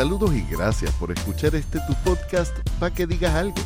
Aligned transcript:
Saludos 0.00 0.32
y 0.34 0.40
gracias 0.50 0.94
por 0.94 1.12
escuchar 1.12 1.54
este 1.54 1.78
tu 1.80 1.94
podcast 2.02 2.56
para 2.78 2.94
que 2.94 3.06
digas 3.06 3.34
algo. 3.34 3.58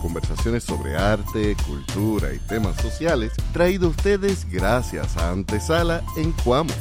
Conversaciones 0.00 0.64
sobre 0.64 0.96
arte, 0.96 1.54
cultura 1.66 2.32
y 2.32 2.38
temas 2.38 2.80
sociales 2.80 3.30
traído 3.52 3.88
a 3.88 3.90
ustedes 3.90 4.50
gracias 4.50 5.18
a 5.18 5.28
Antesala 5.28 6.02
en 6.16 6.32
Cuamo. 6.32 6.72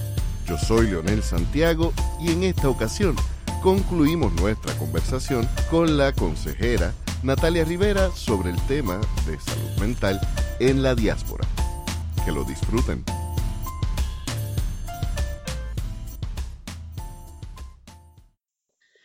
Yo 0.47 0.57
soy 0.57 0.87
Leonel 0.87 1.23
Santiago 1.23 1.91
y 2.21 2.31
en 2.31 2.43
esta 2.43 2.69
ocasión 2.69 3.17
concluimos 3.61 4.31
nuestra 4.39 4.73
conversación 4.77 5.45
con 5.69 5.97
la 5.97 6.13
consejera 6.13 6.93
Natalia 7.21 7.65
Rivera 7.65 8.11
sobre 8.15 8.51
el 8.51 8.61
tema 8.61 9.01
de 9.25 9.37
salud 9.41 9.77
mental 9.81 10.21
en 10.61 10.81
la 10.83 10.95
diáspora. 10.95 11.45
Que 12.23 12.31
lo 12.31 12.45
disfruten. 12.45 13.03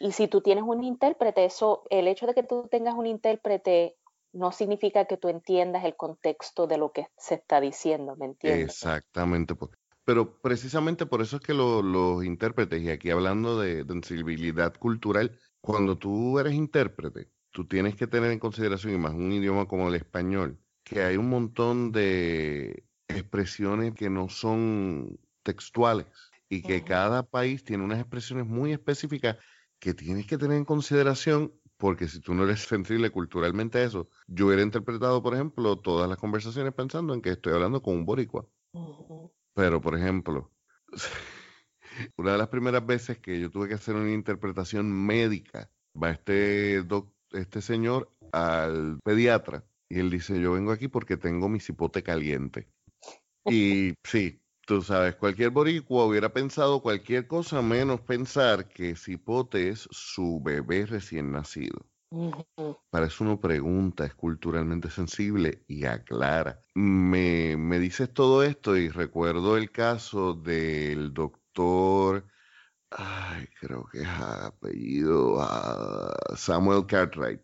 Y 0.06 0.12
si 0.12 0.28
tú 0.28 0.40
tienes 0.40 0.62
un 0.64 0.84
intérprete, 0.84 1.44
eso, 1.44 1.82
el 1.90 2.06
hecho 2.06 2.26
de 2.26 2.34
que 2.34 2.44
tú 2.44 2.68
tengas 2.70 2.94
un 2.94 3.06
intérprete 3.06 3.96
no 4.32 4.52
significa 4.52 5.06
que 5.06 5.16
tú 5.16 5.28
entiendas 5.28 5.84
el 5.84 5.96
contexto 5.96 6.68
de 6.68 6.78
lo 6.78 6.92
que 6.92 7.08
se 7.18 7.34
está 7.34 7.60
diciendo, 7.60 8.14
¿me 8.14 8.26
entiendes? 8.26 8.66
Exactamente. 8.66 9.56
Pero 10.04 10.40
precisamente 10.40 11.06
por 11.06 11.22
eso 11.22 11.36
es 11.36 11.42
que 11.42 11.54
los 11.54 12.24
intérpretes, 12.24 12.80
y 12.82 12.90
aquí 12.90 13.10
hablando 13.10 13.58
de 13.58 13.84
sensibilidad 13.84 14.72
cultural, 14.76 15.36
cuando 15.60 15.98
tú 15.98 16.38
eres 16.38 16.54
intérprete, 16.54 17.28
tú 17.50 17.66
tienes 17.66 17.96
que 17.96 18.06
tener 18.06 18.30
en 18.30 18.38
consideración, 18.38 18.94
y 18.94 18.98
más 18.98 19.12
un 19.12 19.32
idioma 19.32 19.66
como 19.66 19.88
el 19.88 19.96
español, 19.96 20.56
que 20.84 21.02
hay 21.02 21.16
un 21.16 21.28
montón 21.28 21.90
de 21.90 22.84
expresiones 23.08 23.92
que 23.94 24.08
no 24.08 24.28
son 24.28 25.18
textuales 25.42 26.06
y 26.48 26.62
que 26.62 26.84
cada 26.84 27.24
país 27.24 27.64
tiene 27.64 27.82
unas 27.82 27.98
expresiones 27.98 28.46
muy 28.46 28.72
específicas 28.72 29.36
que 29.78 29.94
tienes 29.94 30.26
que 30.26 30.38
tener 30.38 30.56
en 30.56 30.64
consideración 30.64 31.52
porque 31.76 32.08
si 32.08 32.20
tú 32.20 32.34
no 32.34 32.44
eres 32.44 32.60
sensible 32.60 33.10
culturalmente 33.10 33.78
a 33.78 33.84
eso, 33.84 34.08
yo 34.26 34.46
hubiera 34.46 34.62
interpretado, 34.62 35.22
por 35.22 35.34
ejemplo, 35.34 35.78
todas 35.78 36.08
las 36.08 36.18
conversaciones 36.18 36.72
pensando 36.72 37.12
en 37.14 37.20
que 37.20 37.30
estoy 37.30 37.52
hablando 37.52 37.82
con 37.82 37.94
un 37.94 38.06
boricua. 38.06 38.48
Pero, 39.54 39.80
por 39.80 39.96
ejemplo, 39.96 40.52
una 42.16 42.32
de 42.32 42.38
las 42.38 42.48
primeras 42.48 42.84
veces 42.84 43.18
que 43.18 43.38
yo 43.40 43.50
tuve 43.50 43.68
que 43.68 43.74
hacer 43.74 43.94
una 43.94 44.12
interpretación 44.12 44.90
médica, 44.90 45.70
va 46.00 46.10
este, 46.10 46.82
este 47.32 47.60
señor 47.60 48.10
al 48.32 48.98
pediatra 49.04 49.64
y 49.88 50.00
él 50.00 50.10
dice, 50.10 50.40
yo 50.40 50.52
vengo 50.52 50.72
aquí 50.72 50.88
porque 50.88 51.16
tengo 51.16 51.48
mi 51.48 51.60
cipote 51.60 52.02
caliente. 52.02 52.68
Y 53.48 53.94
sí, 54.02 54.40
tú 54.66 54.82
sabes, 54.82 55.14
cualquier 55.14 55.50
boricua 55.50 56.04
hubiera 56.04 56.32
pensado 56.32 56.82
cualquier 56.82 57.26
cosa 57.26 57.62
menos 57.62 58.00
pensar 58.00 58.68
que 58.68 58.96
cipote 58.96 59.68
es 59.70 59.88
su 59.90 60.42
bebé 60.42 60.86
recién 60.86 61.32
nacido. 61.32 61.86
Para 62.90 63.06
eso 63.06 63.24
uno 63.24 63.40
pregunta, 63.40 64.04
es 64.04 64.14
culturalmente 64.14 64.90
sensible 64.90 65.64
y 65.68 65.84
aclara. 65.84 66.60
Me, 66.74 67.56
me 67.56 67.78
dices 67.78 68.12
todo 68.12 68.42
esto 68.42 68.76
y 68.76 68.88
recuerdo 68.88 69.56
el 69.56 69.70
caso 69.70 70.34
del 70.34 71.12
doctor, 71.14 72.26
ay, 72.90 73.46
creo 73.60 73.86
que 73.92 74.02
es 74.02 74.08
apellido 74.08 75.40
ah, 75.40 76.14
Samuel 76.36 76.86
Cartwright. 76.86 77.40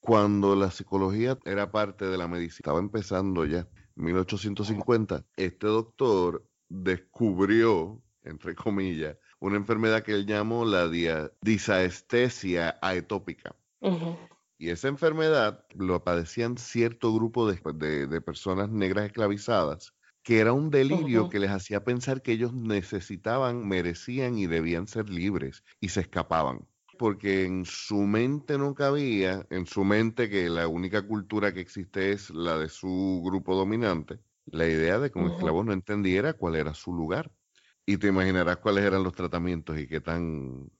Cuando 0.00 0.56
la 0.56 0.70
psicología 0.70 1.38
era 1.44 1.70
parte 1.70 2.06
de 2.06 2.18
la 2.18 2.26
medicina, 2.26 2.58
estaba 2.58 2.78
empezando 2.80 3.44
ya, 3.44 3.68
1850, 4.00 5.24
este 5.36 5.66
doctor 5.66 6.46
descubrió, 6.68 8.02
entre 8.22 8.54
comillas, 8.54 9.16
una 9.40 9.56
enfermedad 9.56 10.02
que 10.02 10.12
él 10.12 10.26
llamó 10.26 10.64
la 10.64 10.88
disaestesia 11.40 12.78
aetópica. 12.80 13.54
Y 14.58 14.68
esa 14.68 14.88
enfermedad 14.88 15.64
lo 15.74 16.04
padecían 16.04 16.58
cierto 16.58 17.14
grupo 17.14 17.50
de, 17.50 18.20
personas 18.20 18.68
negras 18.68 19.06
esclavizadas, 19.06 19.94
que 20.22 20.38
era 20.38 20.52
un 20.52 20.68
delirio 20.68 21.30
que 21.30 21.38
les 21.38 21.50
hacía 21.50 21.82
pensar 21.82 22.20
que 22.20 22.32
ellos 22.32 22.52
necesitaban, 22.52 23.66
merecían 23.66 24.36
y 24.36 24.46
debían 24.46 24.86
ser 24.86 25.08
libres 25.08 25.64
y 25.80 25.88
se 25.88 26.02
escapaban. 26.02 26.68
Porque 27.00 27.46
en 27.46 27.64
su 27.64 28.02
mente 28.02 28.58
no 28.58 28.74
cabía, 28.74 29.46
en 29.48 29.64
su 29.64 29.84
mente 29.84 30.28
que 30.28 30.50
la 30.50 30.68
única 30.68 31.00
cultura 31.00 31.54
que 31.54 31.60
existe 31.60 32.12
es 32.12 32.28
la 32.28 32.58
de 32.58 32.68
su 32.68 33.22
grupo 33.24 33.56
dominante, 33.56 34.18
la 34.44 34.66
idea 34.66 34.98
de 34.98 35.10
que 35.10 35.18
un 35.18 35.30
esclavo 35.30 35.64
no 35.64 35.72
entendiera 35.72 36.34
cuál 36.34 36.56
era 36.56 36.74
su 36.74 36.92
lugar. 36.92 37.32
Y 37.86 37.96
te 37.96 38.08
imaginarás 38.08 38.58
cuáles 38.58 38.84
eran 38.84 39.02
los 39.02 39.14
tratamientos 39.14 39.78
y 39.78 39.88
qué 39.88 40.02
tan 40.02 40.70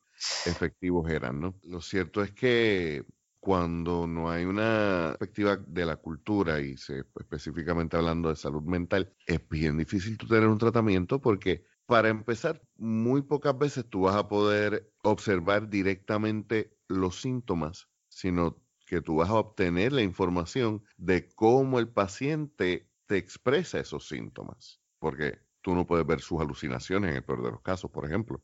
efectivos 0.45 1.11
eran, 1.11 1.41
¿no? 1.41 1.59
Lo 1.63 1.81
cierto 1.81 2.23
es 2.23 2.33
que 2.33 3.03
cuando 3.39 4.07
no 4.07 4.31
hay 4.31 4.45
una 4.45 5.17
perspectiva 5.19 5.57
de 5.57 5.87
la 5.87 5.97
cultura 5.97 6.61
y 6.61 6.77
se, 6.77 7.03
específicamente 7.19 7.97
hablando 7.97 8.29
de 8.29 8.37
salud 8.37 8.63
mental, 8.63 9.11
es 9.27 9.41
bien 9.49 9.79
difícil 9.79 10.19
tú 10.19 10.27
tener 10.27 10.49
un 10.49 10.59
tratamiento 10.59 11.19
porque 11.19 11.65
para 11.91 12.09
empezar, 12.09 12.63
muy 12.77 13.21
pocas 13.21 13.59
veces 13.59 13.85
tú 13.91 14.03
vas 14.03 14.15
a 14.15 14.29
poder 14.29 14.93
observar 15.03 15.69
directamente 15.69 16.73
los 16.87 17.21
síntomas, 17.21 17.89
sino 18.09 18.63
que 18.87 19.01
tú 19.01 19.17
vas 19.17 19.29
a 19.29 19.35
obtener 19.35 19.93
la 19.93 20.03
información 20.03 20.85
de 20.99 21.29
cómo 21.35 21.81
el 21.81 21.89
paciente 21.89 22.89
te 23.07 23.17
expresa 23.17 23.81
esos 23.81 24.07
síntomas. 24.07 24.81
Porque 25.01 25.41
tú 25.63 25.75
no 25.75 25.85
puedes 25.85 26.07
ver 26.07 26.21
sus 26.21 26.41
alucinaciones 26.41 27.11
en 27.11 27.17
el 27.17 27.25
peor 27.25 27.43
de 27.43 27.51
los 27.51 27.61
casos, 27.61 27.91
por 27.91 28.07
ejemplo. 28.07 28.41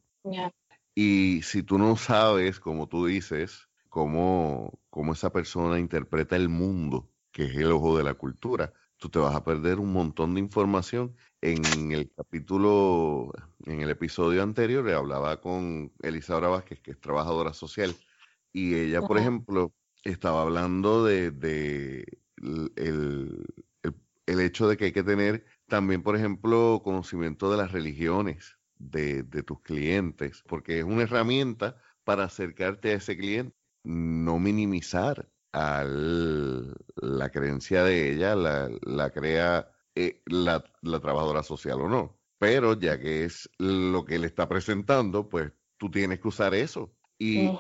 Y 0.97 1.41
si 1.43 1.63
tú 1.63 1.79
no 1.79 1.95
sabes, 1.95 2.59
como 2.59 2.89
tú 2.89 3.07
dices, 3.07 3.69
cómo, 3.89 4.81
cómo 4.91 5.13
esa 5.13 5.31
persona 5.31 5.79
interpreta 5.79 6.35
el 6.35 6.49
mundo, 6.49 7.13
que 7.31 7.45
es 7.45 7.55
el 7.55 7.71
ojo 7.71 7.97
de 7.97 8.03
la 8.03 8.15
cultura, 8.15 8.73
tú 8.97 9.09
te 9.09 9.21
vas 9.21 9.37
a 9.37 9.45
perder 9.45 9.79
un 9.79 9.93
montón 9.93 10.35
de 10.35 10.41
información. 10.41 11.15
En 11.47 11.93
el 11.93 12.11
capítulo, 12.11 13.31
en 13.67 13.81
el 13.81 13.91
episodio 13.91 14.43
anterior, 14.43 14.85
le 14.85 14.95
hablaba 14.95 15.41
con 15.41 15.93
Elizabeth 16.03 16.51
Vázquez, 16.51 16.81
que 16.81 16.91
es 16.91 17.01
trabajadora 17.01 17.53
social, 17.53 17.95
y 18.53 18.75
ella, 18.75 19.01
por 19.01 19.17
ejemplo, 19.17 19.73
estaba 20.03 20.43
hablando 20.43 21.05
de, 21.05 22.05
el, 22.43 23.47
el, 24.27 24.41
hecho 24.41 24.67
de 24.69 24.77
que 24.77 24.87
hay 24.87 24.93
que 24.93 25.05
tener 25.05 25.45
también, 25.69 26.03
por 26.03 26.17
ejemplo, 26.17 26.81
conocimiento 26.83 27.49
de 27.49 27.59
las 27.59 27.71
religiones 27.71 28.59
de, 28.79 29.23
tus 29.45 29.61
clientes, 29.61 30.43
porque 30.49 30.81
es 30.81 30.85
una 30.85 31.05
herramienta 31.05 31.81
para 32.03 32.25
acercarte 32.25 32.91
a 32.91 32.95
ese 32.95 33.17
cliente, 33.17 33.55
no 33.85 34.41
minimizar 34.41 35.31
a 35.53 35.85
la 35.85 37.31
creencia 37.31 37.85
de 37.85 38.11
ella, 38.11 38.35
la, 38.35 39.11
crea 39.11 39.71
eh, 39.97 40.23
la, 40.27 40.65
la 40.83 41.01
trabajadora 41.01 41.43
social 41.43 41.81
o 41.81 41.89
no. 41.89 42.19
Pero 42.39 42.79
ya 42.79 43.01
que 43.01 43.25
es 43.25 43.51
lo 43.59 44.05
que 44.05 44.19
le 44.19 44.27
está 44.27 44.49
presentando, 44.49 45.29
pues 45.29 45.53
tú 45.79 45.91
tienes 45.91 46.21
que 46.21 46.29
usar 46.29 46.55
eso 46.55 46.95
y 47.19 47.51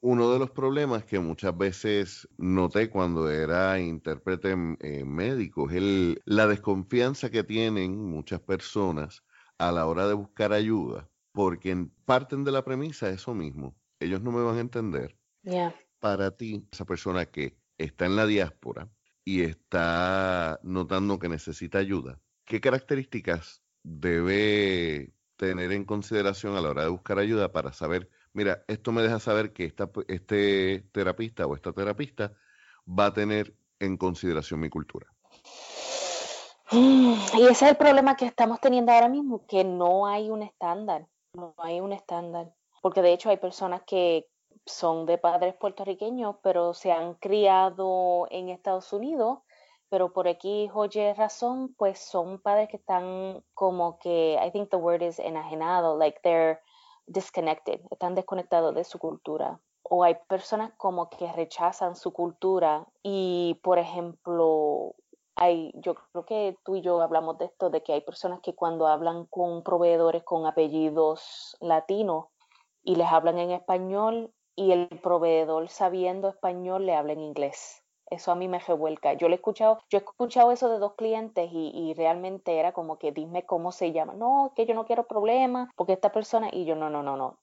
uno 0.00 0.30
de 0.30 0.38
los 0.38 0.50
problemas 0.50 1.04
que 1.04 1.18
muchas 1.18 1.56
veces 1.56 2.28
noté 2.36 2.90
cuando 2.90 3.30
era 3.30 3.80
intérprete 3.80 4.54
eh, 4.80 5.04
médico 5.04 5.70
es 5.70 5.76
el, 5.76 6.22
la 6.26 6.46
desconfianza 6.46 7.30
que 7.30 7.42
tienen 7.42 7.96
muchas 7.96 8.40
personas 8.40 9.24
a 9.58 9.72
la 9.72 9.86
hora 9.86 10.06
de 10.06 10.14
buscar 10.14 10.52
ayuda, 10.52 11.08
porque 11.32 11.88
parten 12.04 12.44
de 12.44 12.52
la 12.52 12.62
premisa 12.62 13.08
eso 13.08 13.34
mismo. 13.34 13.74
Ellos 14.00 14.20
no 14.20 14.32
me 14.32 14.42
van 14.42 14.58
a 14.58 14.60
entender. 14.60 15.18
Para 15.98 16.36
ti, 16.36 16.68
esa 16.70 16.84
persona 16.84 17.24
que 17.24 17.58
está 17.78 18.04
en 18.04 18.16
la 18.16 18.26
diáspora 18.26 18.90
y 19.26 19.42
está 19.42 20.58
notando 20.62 21.18
que 21.18 21.28
necesita 21.28 21.76
ayuda, 21.76 22.18
¿qué 22.46 22.62
características 22.62 23.62
debe 23.82 25.12
tener 25.36 25.72
en 25.72 25.84
consideración 25.84 26.56
a 26.56 26.62
la 26.62 26.70
hora 26.70 26.84
de 26.84 26.88
buscar 26.88 27.18
ayuda 27.18 27.52
para 27.52 27.74
saber 27.74 28.08
mira, 28.36 28.62
esto 28.68 28.92
me 28.92 29.00
deja 29.00 29.18
saber 29.18 29.54
que 29.54 29.64
esta, 29.64 29.90
este 30.08 30.84
terapista 30.92 31.46
o 31.46 31.54
esta 31.54 31.72
terapista 31.72 32.34
va 32.86 33.06
a 33.06 33.12
tener 33.14 33.56
en 33.80 33.96
consideración 33.96 34.60
mi 34.60 34.68
cultura. 34.68 35.06
Y 36.70 37.42
ese 37.44 37.50
es 37.50 37.62
el 37.62 37.76
problema 37.76 38.14
que 38.14 38.26
estamos 38.26 38.60
teniendo 38.60 38.92
ahora 38.92 39.08
mismo, 39.08 39.46
que 39.46 39.64
no 39.64 40.06
hay 40.06 40.28
un 40.28 40.42
estándar, 40.42 41.06
no 41.32 41.54
hay 41.56 41.80
un 41.80 41.94
estándar, 41.94 42.52
porque 42.82 43.00
de 43.00 43.14
hecho 43.14 43.30
hay 43.30 43.38
personas 43.38 43.82
que 43.86 44.28
son 44.64 45.06
de 45.06 45.18
padres 45.18 45.54
puertorriqueños, 45.54 46.36
pero 46.42 46.74
se 46.74 46.92
han 46.92 47.14
criado 47.14 48.26
en 48.30 48.48
Estados 48.48 48.92
Unidos, 48.92 49.40
pero 49.88 50.12
por 50.12 50.28
aquí, 50.28 50.70
oye 50.74 51.14
razón, 51.14 51.74
pues 51.76 51.98
son 51.98 52.40
padres 52.40 52.68
que 52.68 52.76
están 52.76 53.44
como 53.54 53.98
que, 53.98 54.38
I 54.44 54.50
think 54.50 54.70
the 54.70 54.76
word 54.76 55.02
is 55.02 55.18
enajenado, 55.18 55.96
like 55.96 56.20
they're 56.22 56.60
disconnected, 57.06 57.80
están 57.90 58.14
desconectados 58.14 58.74
de 58.74 58.84
su 58.84 58.98
cultura. 58.98 59.60
O 59.82 60.02
hay 60.02 60.16
personas 60.28 60.72
como 60.76 61.08
que 61.10 61.30
rechazan 61.32 61.94
su 61.94 62.12
cultura 62.12 62.86
y, 63.04 63.60
por 63.62 63.78
ejemplo, 63.78 64.96
hay, 65.36 65.70
yo 65.76 65.94
creo 65.94 66.24
que 66.24 66.58
tú 66.64 66.74
y 66.74 66.80
yo 66.80 67.00
hablamos 67.00 67.38
de 67.38 67.44
esto, 67.44 67.70
de 67.70 67.82
que 67.84 67.92
hay 67.92 68.00
personas 68.00 68.40
que 68.40 68.54
cuando 68.54 68.88
hablan 68.88 69.26
con 69.26 69.62
proveedores 69.62 70.24
con 70.24 70.46
apellidos 70.46 71.56
latinos, 71.60 72.26
y 72.86 72.94
les 72.94 73.08
hablan 73.08 73.38
en 73.38 73.50
español 73.50 74.32
y 74.56 74.72
el 74.72 74.88
proveedor 75.02 75.68
sabiendo 75.68 76.28
español 76.28 76.86
le 76.86 76.96
habla 76.96 77.12
en 77.12 77.20
inglés. 77.20 77.82
Eso 78.08 78.32
a 78.32 78.36
mí 78.36 78.48
me 78.48 78.58
revuelca. 78.58 79.14
Yo 79.14 79.28
le 79.28 79.34
he 79.34 79.36
escuchado, 79.36 79.80
yo 79.90 79.98
he 79.98 80.02
escuchado 80.02 80.52
eso 80.52 80.68
de 80.68 80.78
dos 80.78 80.94
clientes 80.94 81.50
y, 81.52 81.70
y, 81.74 81.94
realmente 81.94 82.58
era 82.58 82.72
como 82.72 82.98
que 82.98 83.12
dime 83.12 83.44
cómo 83.44 83.72
se 83.72 83.92
llama. 83.92 84.14
No, 84.14 84.52
que 84.54 84.64
yo 84.64 84.74
no 84.74 84.86
quiero 84.86 85.06
problemas 85.06 85.68
porque 85.76 85.92
esta 85.92 86.12
persona 86.12 86.48
y 86.52 86.64
yo 86.64 86.76
no, 86.76 86.88
no, 86.88 87.02
no, 87.02 87.16
no. 87.16 87.38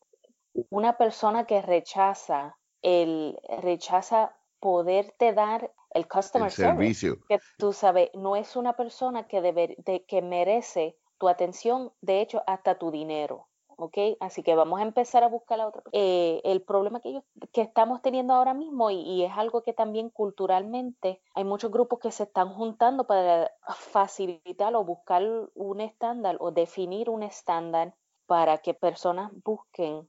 Una 0.69 0.97
persona 0.97 1.45
que 1.45 1.61
rechaza 1.61 2.57
el 2.81 3.39
rechaza 3.61 4.35
poderte 4.59 5.33
dar 5.33 5.71
el 5.91 6.07
customer 6.07 6.51
servicio 6.51 7.17
que 7.27 7.39
tú 7.57 7.73
sabes, 7.73 8.09
no 8.13 8.35
es 8.35 8.55
una 8.55 8.73
persona 8.73 9.27
que 9.27 9.41
debe, 9.41 9.75
de, 9.79 10.05
que 10.05 10.21
merece 10.21 10.97
tu 11.17 11.27
atención, 11.27 11.91
de 12.01 12.21
hecho 12.21 12.43
hasta 12.47 12.77
tu 12.77 12.91
dinero. 12.91 13.47
¿Ok? 13.83 14.17
Así 14.19 14.43
que 14.43 14.55
vamos 14.55 14.79
a 14.79 14.83
empezar 14.83 15.23
a 15.23 15.27
buscar 15.27 15.57
la 15.57 15.67
otra. 15.67 15.83
Eh, 15.91 16.41
el 16.43 16.61
problema 16.61 16.99
que, 16.99 17.21
que 17.51 17.61
estamos 17.61 18.01
teniendo 18.01 18.33
ahora 18.33 18.53
mismo, 18.53 18.89
y, 18.89 19.23
es 19.23 19.31
algo 19.37 19.61
que 19.61 19.73
también 19.73 20.09
culturalmente 20.09 21.21
hay 21.33 21.43
muchos 21.43 21.71
grupos 21.71 21.99
que 21.99 22.11
se 22.11 22.23
están 22.23 22.53
juntando 22.53 23.05
para 23.05 23.51
facilitar 23.75 24.75
o 24.75 24.83
buscar 24.83 25.23
un 25.55 25.81
estándar 25.81 26.37
o 26.39 26.51
definir 26.51 27.09
un 27.09 27.23
estándar 27.23 27.93
para 28.25 28.59
que 28.59 28.73
personas 28.73 29.31
busquen 29.43 30.07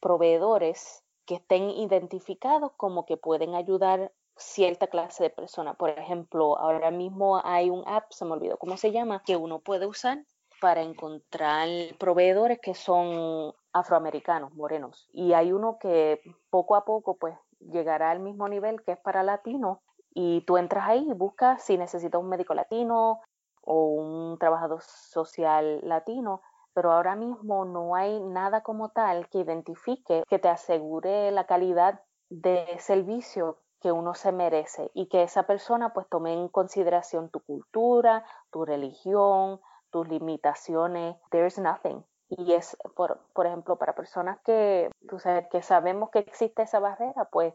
proveedores 0.00 1.04
que 1.24 1.36
estén 1.36 1.70
identificados 1.70 2.72
como 2.76 3.06
que 3.06 3.16
pueden 3.16 3.54
ayudar 3.54 4.12
cierta 4.36 4.88
clase 4.88 5.22
de 5.22 5.30
persona. 5.30 5.74
Por 5.74 5.90
ejemplo, 5.90 6.58
ahora 6.58 6.90
mismo 6.90 7.40
hay 7.44 7.70
un 7.70 7.84
app, 7.86 8.10
se 8.10 8.24
me 8.24 8.32
olvidó 8.32 8.56
cómo 8.56 8.76
se 8.76 8.90
llama, 8.90 9.22
que 9.24 9.36
uno 9.36 9.60
puede 9.60 9.86
usar 9.86 10.24
para 10.62 10.80
encontrar 10.80 11.66
proveedores 11.98 12.60
que 12.60 12.72
son 12.72 13.52
afroamericanos, 13.72 14.54
morenos. 14.54 15.08
Y 15.12 15.32
hay 15.32 15.50
uno 15.52 15.76
que 15.80 16.20
poco 16.50 16.76
a 16.76 16.84
poco 16.84 17.16
pues 17.16 17.34
llegará 17.58 18.12
al 18.12 18.20
mismo 18.20 18.48
nivel 18.48 18.80
que 18.82 18.92
es 18.92 18.98
para 18.98 19.24
latinos 19.24 19.78
y 20.14 20.42
tú 20.42 20.58
entras 20.58 20.86
ahí 20.86 21.04
y 21.10 21.14
buscas 21.14 21.64
si 21.64 21.76
necesitas 21.76 22.20
un 22.20 22.28
médico 22.28 22.54
latino 22.54 23.20
o 23.62 23.86
un 23.86 24.38
trabajador 24.38 24.82
social 24.82 25.80
latino, 25.82 26.42
pero 26.74 26.92
ahora 26.92 27.16
mismo 27.16 27.64
no 27.64 27.96
hay 27.96 28.20
nada 28.20 28.62
como 28.62 28.90
tal 28.90 29.28
que 29.30 29.38
identifique, 29.38 30.22
que 30.28 30.38
te 30.38 30.48
asegure 30.48 31.32
la 31.32 31.44
calidad 31.44 32.02
de 32.28 32.78
servicio 32.78 33.58
que 33.80 33.90
uno 33.90 34.14
se 34.14 34.30
merece 34.30 34.92
y 34.94 35.06
que 35.08 35.24
esa 35.24 35.42
persona 35.42 35.92
pues 35.92 36.08
tome 36.08 36.32
en 36.34 36.46
consideración 36.46 37.30
tu 37.30 37.40
cultura, 37.40 38.24
tu 38.52 38.64
religión, 38.64 39.60
tus 39.92 40.08
limitaciones, 40.08 41.16
there's 41.30 41.58
nothing. 41.58 42.04
Y 42.28 42.54
es, 42.54 42.76
por, 42.96 43.20
por 43.34 43.46
ejemplo, 43.46 43.76
para 43.76 43.94
personas 43.94 44.40
que, 44.40 44.90
tú 45.08 45.20
sabes, 45.20 45.46
que 45.48 45.62
sabemos 45.62 46.10
que 46.10 46.18
existe 46.18 46.62
esa 46.62 46.80
barrera, 46.80 47.26
pues 47.30 47.54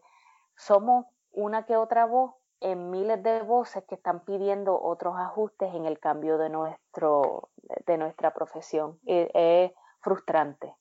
somos 0.55 1.05
una 1.31 1.65
que 1.65 1.75
otra 1.75 2.05
voz 2.05 2.35
en 2.61 2.89
miles 2.89 3.21
de 3.21 3.41
voces 3.41 3.83
que 3.85 3.95
están 3.95 4.21
pidiendo 4.21 4.79
otros 4.81 5.15
ajustes 5.17 5.73
en 5.73 5.85
el 5.85 5.99
cambio 5.99 6.37
de, 6.37 6.49
nuestro, 6.49 7.49
de 7.85 7.97
nuestra 7.97 8.33
profesión. 8.33 8.99
E, 9.05 9.29
es, 9.33 9.71
frustrante. 9.99 10.73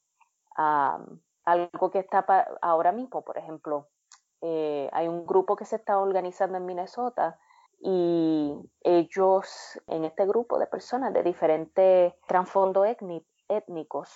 algo 0.54 1.90
que 1.90 1.98
está 1.98 2.24
ahora 2.62 2.92
mismo, 2.92 3.22
por 3.22 3.38
ejemplo, 3.38 3.88
eh, 4.40 4.88
hay 4.92 5.08
un 5.08 5.26
grupo 5.26 5.56
que 5.56 5.64
se 5.64 5.76
está 5.76 5.98
organizando 5.98 6.58
en 6.58 6.66
Minnesota 6.66 7.38
y 7.78 8.54
ellos, 8.82 9.80
en 9.86 10.04
este 10.04 10.26
grupo 10.26 10.58
de 10.58 10.66
personas 10.66 11.12
de 11.12 11.22
diferentes 11.22 12.14
trasfondos 12.26 12.86
étnicos, 13.48 14.10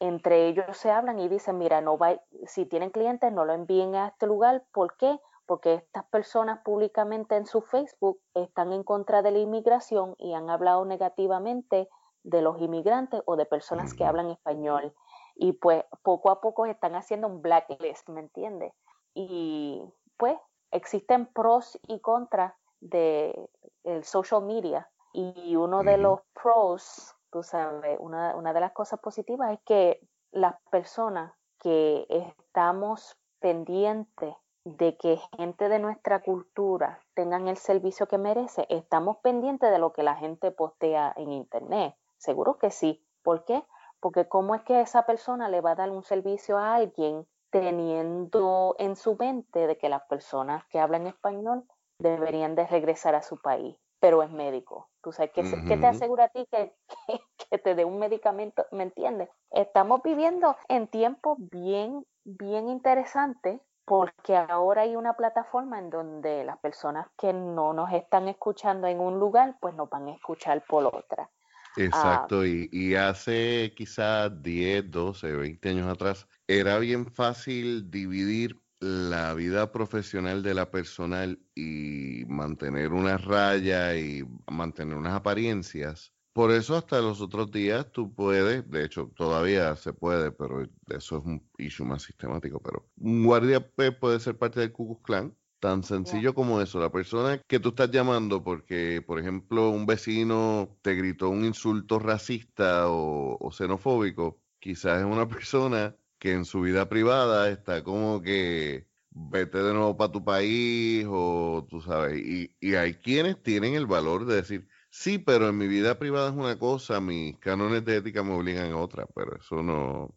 entre 0.00 0.48
ellos 0.48 0.76
se 0.76 0.90
hablan 0.90 1.18
y 1.18 1.28
dicen, 1.28 1.58
mira, 1.58 1.80
no 1.80 1.96
va, 1.96 2.20
si 2.46 2.66
tienen 2.66 2.90
clientes, 2.90 3.32
no 3.32 3.44
lo 3.44 3.52
envíen 3.52 3.94
a 3.94 4.08
este 4.08 4.26
lugar. 4.26 4.64
¿Por 4.72 4.96
qué? 4.96 5.18
Porque 5.46 5.74
estas 5.74 6.04
personas 6.06 6.60
públicamente 6.64 7.36
en 7.36 7.46
su 7.46 7.62
Facebook 7.62 8.20
están 8.34 8.72
en 8.72 8.82
contra 8.82 9.22
de 9.22 9.30
la 9.30 9.38
inmigración 9.38 10.14
y 10.18 10.34
han 10.34 10.50
hablado 10.50 10.84
negativamente 10.84 11.88
de 12.22 12.42
los 12.42 12.60
inmigrantes 12.60 13.22
o 13.26 13.36
de 13.36 13.46
personas 13.46 13.94
que 13.94 14.04
hablan 14.04 14.30
español. 14.30 14.94
Y 15.36 15.52
pues 15.52 15.84
poco 16.02 16.30
a 16.30 16.40
poco 16.40 16.66
están 16.66 16.94
haciendo 16.94 17.28
un 17.28 17.42
blacklist, 17.42 18.08
¿me 18.08 18.20
entiendes? 18.20 18.72
Y 19.14 19.82
pues 20.16 20.36
existen 20.70 21.26
pros 21.26 21.78
y 21.86 22.00
contras 22.00 22.54
de 22.84 23.48
el 23.82 24.04
social 24.04 24.42
media 24.42 24.88
y 25.12 25.56
uno 25.56 25.82
de 25.82 25.96
los 25.96 26.20
pros, 26.32 27.14
tú 27.30 27.42
sabes, 27.42 27.98
una, 28.00 28.34
una 28.36 28.52
de 28.52 28.60
las 28.60 28.72
cosas 28.72 29.00
positivas 29.00 29.52
es 29.52 29.60
que 29.64 30.00
las 30.32 30.54
personas 30.70 31.32
que 31.60 32.06
estamos 32.08 33.16
pendientes 33.38 34.34
de 34.64 34.96
que 34.96 35.18
gente 35.36 35.68
de 35.68 35.78
nuestra 35.78 36.22
cultura 36.22 37.00
tengan 37.14 37.48
el 37.48 37.56
servicio 37.56 38.06
que 38.06 38.18
merece, 38.18 38.66
estamos 38.70 39.18
pendientes 39.18 39.70
de 39.70 39.78
lo 39.78 39.92
que 39.92 40.02
la 40.02 40.16
gente 40.16 40.50
postea 40.50 41.12
en 41.16 41.32
internet. 41.32 41.94
Seguro 42.16 42.58
que 42.58 42.70
sí. 42.70 43.04
¿Por 43.22 43.44
qué? 43.44 43.62
Porque 44.00 44.28
cómo 44.28 44.54
es 44.54 44.62
que 44.62 44.80
esa 44.80 45.06
persona 45.06 45.48
le 45.48 45.60
va 45.60 45.72
a 45.72 45.76
dar 45.76 45.90
un 45.90 46.02
servicio 46.02 46.58
a 46.58 46.74
alguien 46.74 47.26
teniendo 47.50 48.74
en 48.78 48.96
su 48.96 49.16
mente 49.16 49.66
de 49.66 49.78
que 49.78 49.88
las 49.88 50.02
personas 50.04 50.64
que 50.66 50.80
hablan 50.80 51.06
español 51.06 51.64
deberían 51.98 52.54
de 52.54 52.66
regresar 52.66 53.14
a 53.14 53.22
su 53.22 53.38
país, 53.38 53.76
pero 54.00 54.22
es 54.22 54.30
médico. 54.30 54.88
Tú 55.02 55.12
sabes, 55.12 55.32
¿qué, 55.32 55.42
te 55.42 55.86
asegura 55.86 56.24
a 56.24 56.28
ti 56.28 56.46
que, 56.50 56.72
que, 57.50 57.58
te 57.58 57.74
dé 57.74 57.84
un 57.84 57.98
medicamento? 57.98 58.66
¿Me 58.72 58.84
entiendes? 58.84 59.28
Estamos 59.50 60.02
viviendo 60.02 60.56
en 60.68 60.88
tiempos 60.88 61.38
bien, 61.38 62.04
bien 62.24 62.68
interesantes 62.68 63.60
porque 63.84 64.34
ahora 64.34 64.82
hay 64.82 64.96
una 64.96 65.12
plataforma 65.12 65.78
en 65.78 65.90
donde 65.90 66.42
las 66.44 66.58
personas 66.58 67.06
que 67.18 67.32
no 67.32 67.74
nos 67.74 67.92
están 67.92 68.28
escuchando 68.28 68.86
en 68.86 68.98
un 68.98 69.18
lugar, 69.18 69.56
pues 69.60 69.74
nos 69.74 69.90
van 69.90 70.08
a 70.08 70.12
escuchar 70.12 70.64
por 70.66 70.86
otra. 70.86 71.30
Exacto, 71.76 72.40
ah. 72.40 72.46
y, 72.46 72.68
y, 72.70 72.94
hace 72.94 73.74
quizás 73.76 74.30
10, 74.42 74.90
12, 74.90 75.32
20 75.32 75.68
años 75.68 75.88
atrás, 75.88 76.26
era 76.46 76.78
bien 76.78 77.06
fácil 77.12 77.90
dividir 77.90 78.63
la 78.84 79.32
vida 79.32 79.72
profesional 79.72 80.42
de 80.42 80.52
la 80.52 80.70
personal 80.70 81.40
y 81.54 82.24
mantener 82.26 82.92
una 82.92 83.16
raya 83.16 83.96
y 83.96 84.22
mantener 84.50 84.96
unas 84.96 85.14
apariencias. 85.14 86.12
Por 86.34 86.50
eso 86.50 86.76
hasta 86.76 87.00
los 87.00 87.20
otros 87.20 87.50
días 87.50 87.90
tú 87.92 88.12
puedes, 88.14 88.68
de 88.70 88.84
hecho 88.84 89.10
todavía 89.16 89.74
se 89.76 89.92
puede, 89.92 90.32
pero 90.32 90.62
eso 90.88 91.18
es 91.18 91.24
un 91.24 91.48
issue 91.58 91.86
más 91.86 92.02
sistemático, 92.02 92.60
pero 92.60 92.86
un 92.98 93.24
guardia 93.24 93.66
puede 93.66 94.20
ser 94.20 94.36
parte 94.36 94.60
del 94.60 94.72
Ku 94.72 94.86
Klux 94.86 95.02
Klan, 95.02 95.36
tan 95.60 95.82
sencillo 95.82 96.34
como 96.34 96.60
eso. 96.60 96.78
La 96.78 96.92
persona 96.92 97.38
que 97.38 97.60
tú 97.60 97.70
estás 97.70 97.90
llamando 97.90 98.42
porque, 98.44 99.00
por 99.06 99.18
ejemplo, 99.18 99.70
un 99.70 99.86
vecino 99.86 100.76
te 100.82 100.94
gritó 100.94 101.30
un 101.30 101.44
insulto 101.44 101.98
racista 101.98 102.88
o, 102.90 103.38
o 103.40 103.50
xenofóbico, 103.52 104.42
quizás 104.58 105.00
es 105.00 105.06
una 105.06 105.26
persona 105.28 105.96
que 106.24 106.32
en 106.32 106.46
su 106.46 106.62
vida 106.62 106.88
privada 106.88 107.50
está 107.50 107.84
como 107.84 108.22
que 108.22 108.86
vete 109.10 109.58
de 109.58 109.74
nuevo 109.74 109.94
para 109.94 110.10
tu 110.10 110.24
país 110.24 111.04
o 111.06 111.66
tú 111.68 111.82
sabes, 111.82 112.18
y, 112.18 112.56
y 112.60 112.76
hay 112.76 112.94
quienes 112.94 113.42
tienen 113.42 113.74
el 113.74 113.84
valor 113.84 114.24
de 114.24 114.36
decir, 114.36 114.66
sí, 114.88 115.18
pero 115.18 115.50
en 115.50 115.58
mi 115.58 115.66
vida 115.66 115.98
privada 115.98 116.30
es 116.30 116.34
una 116.34 116.58
cosa, 116.58 116.98
mis 116.98 117.38
cánones 117.40 117.84
de 117.84 117.98
ética 117.98 118.22
me 118.22 118.32
obligan 118.32 118.72
a 118.72 118.78
otra, 118.78 119.04
pero 119.14 119.36
eso 119.36 119.62
no, 119.62 120.14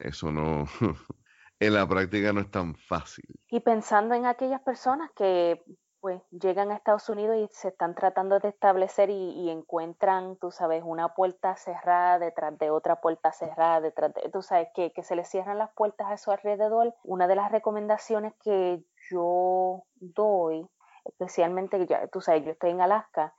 eso 0.00 0.32
no, 0.32 0.64
en 1.60 1.74
la 1.74 1.86
práctica 1.86 2.32
no 2.32 2.40
es 2.40 2.50
tan 2.50 2.74
fácil. 2.74 3.26
Y 3.48 3.60
pensando 3.60 4.16
en 4.16 4.26
aquellas 4.26 4.62
personas 4.62 5.12
que 5.14 5.62
pues 6.06 6.22
llegan 6.30 6.70
a 6.70 6.76
Estados 6.76 7.08
Unidos 7.08 7.36
y 7.36 7.48
se 7.52 7.66
están 7.66 7.96
tratando 7.96 8.38
de 8.38 8.50
establecer 8.50 9.10
y, 9.10 9.50
encuentran, 9.50 10.36
tú 10.36 10.52
sabes, 10.52 10.84
una 10.86 11.14
puerta 11.16 11.56
cerrada 11.56 12.20
detrás 12.20 12.56
de 12.60 12.70
otra 12.70 13.00
puerta 13.00 13.32
cerrada, 13.32 13.80
detrás 13.80 14.14
de, 14.14 14.30
tú 14.30 14.40
sabes, 14.40 14.68
que, 14.72 14.92
se 15.02 15.16
les 15.16 15.28
cierran 15.28 15.58
las 15.58 15.72
puertas 15.72 16.06
a 16.08 16.16
su 16.16 16.30
alrededor. 16.30 16.94
Una 17.02 17.26
de 17.26 17.34
las 17.34 17.50
recomendaciones 17.50 18.34
que 18.40 18.84
yo 19.10 19.82
doy, 19.96 20.64
especialmente, 21.06 21.84
ya, 21.86 22.06
tú 22.06 22.20
sabes, 22.20 22.44
yo 22.44 22.52
estoy 22.52 22.70
en 22.70 22.82
Alaska, 22.82 23.34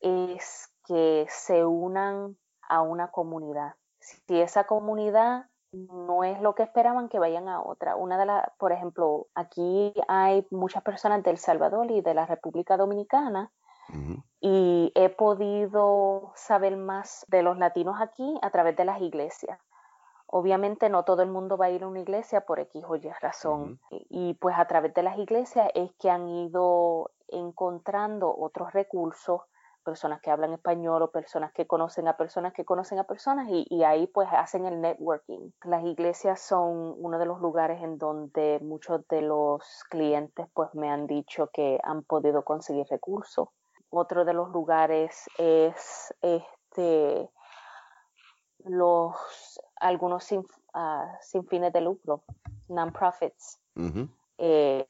es 0.00 0.74
que 0.88 1.24
se 1.28 1.64
unan 1.64 2.36
a 2.62 2.82
una 2.82 3.12
comunidad. 3.12 3.76
Si 4.00 4.40
esa 4.40 4.64
comunidad 4.64 5.47
no 5.72 6.24
es 6.24 6.40
lo 6.40 6.54
que 6.54 6.62
esperaban 6.62 7.08
que 7.08 7.18
vayan 7.18 7.48
a 7.48 7.62
otra. 7.62 7.96
Una 7.96 8.18
de 8.18 8.26
las, 8.26 8.50
por 8.58 8.72
ejemplo, 8.72 9.26
aquí 9.34 9.92
hay 10.08 10.46
muchas 10.50 10.82
personas 10.82 11.22
del 11.22 11.38
Salvador 11.38 11.90
y 11.90 12.00
de 12.00 12.14
la 12.14 12.26
República 12.26 12.76
Dominicana 12.76 13.50
y 14.40 14.92
he 14.94 15.08
podido 15.08 16.32
saber 16.34 16.76
más 16.76 17.24
de 17.28 17.42
los 17.42 17.56
latinos 17.56 17.96
aquí 18.00 18.38
a 18.42 18.50
través 18.50 18.76
de 18.76 18.84
las 18.84 19.00
iglesias. 19.00 19.58
Obviamente 20.26 20.90
no 20.90 21.04
todo 21.04 21.22
el 21.22 21.30
mundo 21.30 21.56
va 21.56 21.66
a 21.66 21.70
ir 21.70 21.82
a 21.82 21.88
una 21.88 22.00
iglesia 22.00 22.42
por 22.42 22.60
X 22.60 22.84
o 22.86 22.96
Y 22.96 23.10
razón. 23.20 23.80
y, 23.90 24.34
pues 24.34 24.56
a 24.58 24.66
través 24.66 24.92
de 24.92 25.02
las 25.02 25.18
iglesias 25.18 25.70
es 25.74 25.90
que 25.98 26.10
han 26.10 26.28
ido 26.28 27.10
encontrando 27.28 28.34
otros 28.36 28.72
recursos 28.74 29.40
personas 29.88 30.20
que 30.20 30.30
hablan 30.30 30.52
español 30.52 31.00
o 31.00 31.10
personas 31.10 31.50
que 31.54 31.66
conocen 31.66 32.08
a 32.08 32.18
personas 32.18 32.52
que 32.52 32.66
conocen 32.66 32.98
a 32.98 33.04
personas 33.04 33.48
y, 33.48 33.66
y, 33.70 33.84
ahí 33.84 34.06
pues 34.06 34.28
hacen 34.30 34.66
el 34.66 34.82
networking. 34.82 35.50
Las 35.64 35.82
iglesias 35.82 36.42
son 36.42 36.94
uno 36.98 37.18
de 37.18 37.24
los 37.24 37.40
lugares 37.40 37.82
en 37.82 37.96
donde 37.96 38.58
muchos 38.60 39.08
de 39.08 39.22
los 39.22 39.62
clientes 39.88 40.46
pues 40.52 40.74
me 40.74 40.90
han 40.90 41.06
dicho 41.06 41.48
que 41.54 41.80
han 41.82 42.02
podido 42.02 42.44
conseguir 42.44 42.86
recursos. 42.90 43.48
Otro 43.88 44.26
de 44.26 44.34
los 44.34 44.50
lugares 44.50 45.24
es 45.38 46.14
este 46.20 47.30
los 48.64 49.16
algunos 49.80 50.22
sin, 50.24 50.40
uh, 50.40 51.08
sin 51.22 51.46
fines 51.46 51.72
de 51.72 51.80
lucro, 51.80 52.24
non-profits. 52.68 53.58
eh, 54.36 54.84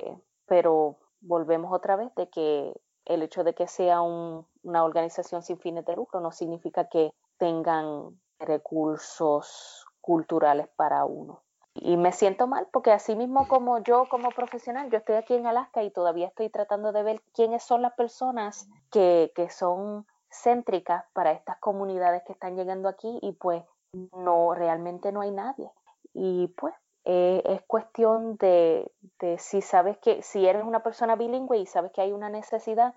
pero 0.46 0.96
volvemos 1.20 1.72
otra 1.72 1.94
vez 1.94 2.12
de 2.16 2.28
que 2.28 2.74
el 3.08 3.22
hecho 3.22 3.42
de 3.42 3.54
que 3.54 3.66
sea 3.66 4.00
un, 4.00 4.46
una 4.62 4.84
organización 4.84 5.42
sin 5.42 5.58
fines 5.58 5.84
de 5.84 5.96
lucro 5.96 6.20
no 6.20 6.30
significa 6.30 6.88
que 6.88 7.12
tengan 7.38 8.18
recursos 8.38 9.86
culturales 10.00 10.68
para 10.76 11.04
uno. 11.04 11.42
Y 11.74 11.96
me 11.96 12.12
siento 12.12 12.46
mal 12.46 12.66
porque 12.72 12.90
así 12.90 13.14
mismo 13.14 13.46
como 13.46 13.78
yo 13.78 14.08
como 14.08 14.30
profesional, 14.30 14.90
yo 14.90 14.98
estoy 14.98 15.16
aquí 15.16 15.34
en 15.34 15.46
Alaska 15.46 15.82
y 15.82 15.90
todavía 15.90 16.26
estoy 16.26 16.48
tratando 16.48 16.92
de 16.92 17.02
ver 17.02 17.22
quiénes 17.32 17.62
son 17.62 17.82
las 17.82 17.94
personas 17.94 18.68
que, 18.90 19.32
que 19.34 19.48
son 19.48 20.06
céntricas 20.30 21.04
para 21.12 21.32
estas 21.32 21.58
comunidades 21.58 22.22
que 22.24 22.32
están 22.32 22.56
llegando 22.56 22.88
aquí 22.88 23.18
y 23.22 23.32
pues 23.32 23.62
no, 23.92 24.54
realmente 24.54 25.12
no 25.12 25.20
hay 25.20 25.30
nadie. 25.30 25.70
Y 26.14 26.48
pues 26.48 26.74
eh, 27.10 27.42
es 27.46 27.62
cuestión 27.62 28.36
de, 28.36 28.92
de, 29.18 29.38
si 29.38 29.62
sabes 29.62 29.96
que, 29.96 30.20
si 30.20 30.46
eres 30.46 30.62
una 30.62 30.82
persona 30.82 31.16
bilingüe 31.16 31.56
y 31.56 31.64
sabes 31.64 31.90
que 31.90 32.02
hay 32.02 32.12
una 32.12 32.28
necesidad, 32.28 32.94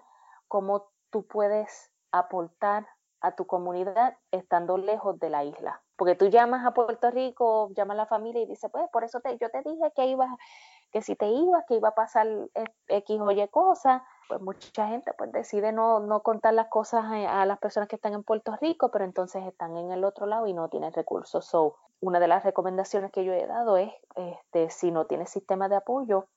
cómo 0.50 0.90
tú 1.12 1.26
puedes 1.26 1.94
aportar 2.12 2.86
a 3.22 3.38
tu 3.38 3.48
comunidad 3.48 4.18
estando 4.32 4.78
lejos 4.78 5.18
de 5.18 5.30
la 5.30 5.46
isla. 5.46 5.82
Porque 5.96 6.16
tú 6.16 6.28
llamas 6.28 6.66
a 6.66 6.74
Puerto 6.74 7.10
Rico, 7.10 7.72
llamas 7.74 7.96
a 7.96 8.00
la 8.00 8.06
familia 8.06 8.42
y 8.42 8.48
dices, 8.48 8.70
pues 8.70 8.86
por 8.92 9.06
eso 9.06 9.22
te, 9.22 9.38
yo 9.38 9.50
te 9.50 9.62
dije 9.62 9.94
que 9.96 10.08
ibas, 10.08 10.30
que 10.92 11.02
si 11.02 11.16
te 11.16 11.28
ibas, 11.28 11.64
que 11.66 11.76
iba 11.76 11.88
a 11.88 11.96
pasar 11.96 12.28
X 12.90 13.22
o 13.22 13.32
Y 13.32 13.48
cosas, 13.48 14.02
pues 14.32 14.42
mucha 14.42 14.88
gente 14.88 15.12
pues 15.18 15.30
decide 15.34 15.74
no, 15.74 16.00
no 16.00 16.22
contar 16.22 16.54
las 16.54 16.70
cosas 16.70 17.04
a, 17.04 17.46
las 17.46 17.60
personas 17.60 17.90
que 17.90 17.98
están 17.98 18.14
en 18.14 18.24
Puerto 18.24 18.56
Rico, 18.62 18.90
pero 18.90 19.04
entonces 19.04 19.46
están 19.46 19.76
en 19.76 19.92
el 19.92 20.06
otro 20.06 20.26
lado 20.26 20.48
y 20.48 20.54
no 20.54 20.70
tienen 20.70 20.94
recursos. 20.94 21.44
So, 21.44 21.76
una 22.00 22.18
de 22.22 22.30
las 22.30 22.46
recomendaciones 22.46 23.12
que 23.12 23.26
yo 23.26 23.34
he 23.34 23.46
dado 23.46 23.76
es, 23.76 23.92
este, 24.16 24.70
si 24.70 24.90
no 24.90 25.04
tienes 25.04 25.32
sistema 25.32 25.68
de 25.68 25.76
apoyo, 25.76 26.28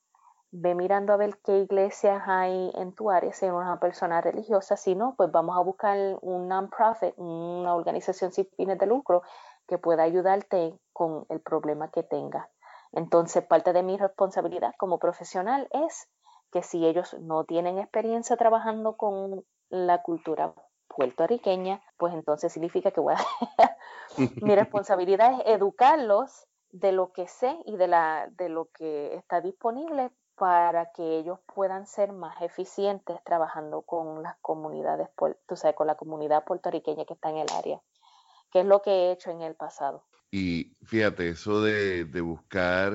ve 0.51 0.75
mirando 0.75 1.13
a 1.13 1.15
ver 1.15 1.37
qué 1.37 1.59
iglesias 1.59 2.21
hay 2.25 2.69
en 2.75 2.91
tu 2.91 3.11
área, 3.11 3.31
si 3.31 3.45
eres 3.45 3.55
una 3.55 3.79
persona 3.79 4.19
religiosa, 4.19 4.75
si 4.75 4.93
no, 4.93 5.15
pues 5.15 5.31
vamos 5.31 5.55
a 5.55 5.61
buscar 5.61 5.97
un 6.21 6.49
non-profit, 6.49 7.13
una 7.15 7.75
organización 7.75 8.33
sin 8.33 8.45
fines 8.57 8.77
de 8.77 8.87
lucro 8.87 9.21
que 9.69 9.77
pueda 9.77 10.03
ayudarte 10.03 10.77
con 10.91 11.25
el 11.29 11.39
problema 11.39 11.91
que 11.91 12.03
tengas. 12.03 12.45
Entonces, 12.91 13.45
parte 13.45 13.71
de 13.71 13.83
mi 13.83 13.95
responsabilidad 13.95 14.73
como 14.77 14.99
profesional 14.99 15.69
es 15.71 16.09
que 16.55 16.63
si 16.63 16.85
ellos 16.85 17.13
no 17.19 17.43
tienen 17.43 17.79
experiencia 17.79 18.37
trabajando 18.37 18.95
con 18.95 19.43
la 19.67 20.01
cultura 20.01 20.53
puertorriqueña, 20.87 21.81
pues 21.97 22.13
entonces 22.13 22.53
significa 22.53 22.91
que 22.91 23.01
voy 23.01 23.13
a 23.13 23.77
mi 24.41 24.55
responsabilidad 24.55 25.33
es 25.41 25.47
educarlos 25.47 26.47
de 26.69 26.93
lo 26.93 27.11
que 27.11 27.27
sé 27.27 27.59
y 27.65 27.75
de, 27.75 27.89
la, 27.89 28.29
de 28.37 28.47
lo 28.47 28.69
que 28.73 29.15
está 29.15 29.41
disponible 29.41 30.11
para 30.35 30.93
que 30.93 31.17
ellos 31.17 31.39
puedan 31.53 31.87
ser 31.87 32.13
más 32.13 32.41
eficientes 32.41 33.21
trabajando 33.25 33.81
con 33.81 34.23
las 34.23 34.37
comunidades, 34.37 35.09
tú 35.45 35.57
sabes, 35.57 35.75
con 35.75 35.87
la 35.87 35.95
comunidad 35.95 36.45
puertorriqueña 36.45 37.03
que 37.03 37.15
está 37.15 37.31
en 37.31 37.39
el 37.39 37.47
área, 37.53 37.81
que 38.53 38.61
es 38.61 38.65
lo 38.65 38.81
que 38.81 38.91
he 38.91 39.11
hecho 39.11 39.29
en 39.29 39.41
el 39.41 39.55
pasado. 39.55 40.05
Y 40.31 40.73
fíjate, 40.85 41.27
eso 41.27 41.61
de, 41.61 42.05
de 42.05 42.21
buscar 42.21 42.93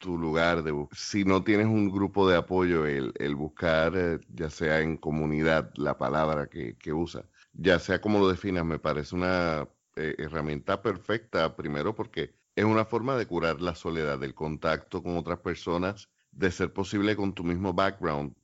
tu 0.00 0.18
lugar, 0.18 0.64
de 0.64 0.74
si 0.92 1.24
no 1.24 1.44
tienes 1.44 1.66
un 1.66 1.90
grupo 1.90 2.28
de 2.28 2.36
apoyo, 2.36 2.86
el, 2.86 3.12
el 3.18 3.36
buscar, 3.36 3.92
eh, 3.96 4.18
ya 4.34 4.50
sea 4.50 4.80
en 4.80 4.96
comunidad, 4.96 5.72
la 5.76 5.96
palabra 5.98 6.48
que, 6.48 6.76
que 6.76 6.92
usa, 6.92 7.24
ya 7.52 7.78
sea 7.78 8.00
como 8.00 8.18
lo 8.18 8.28
definas, 8.28 8.64
me 8.64 8.78
parece 8.80 9.14
una 9.14 9.68
eh, 9.96 10.14
herramienta 10.18 10.82
perfecta, 10.82 11.54
primero 11.54 11.94
porque 11.94 12.34
es 12.56 12.64
una 12.64 12.84
forma 12.84 13.16
de 13.16 13.26
curar 13.26 13.60
la 13.60 13.74
soledad, 13.74 14.18
del 14.18 14.34
contacto 14.34 15.02
con 15.02 15.16
otras 15.16 15.38
personas, 15.40 16.08
de 16.32 16.50
ser 16.50 16.72
posible 16.72 17.14
con 17.14 17.34
tu 17.34 17.44
mismo 17.44 17.74
background, 17.74 18.34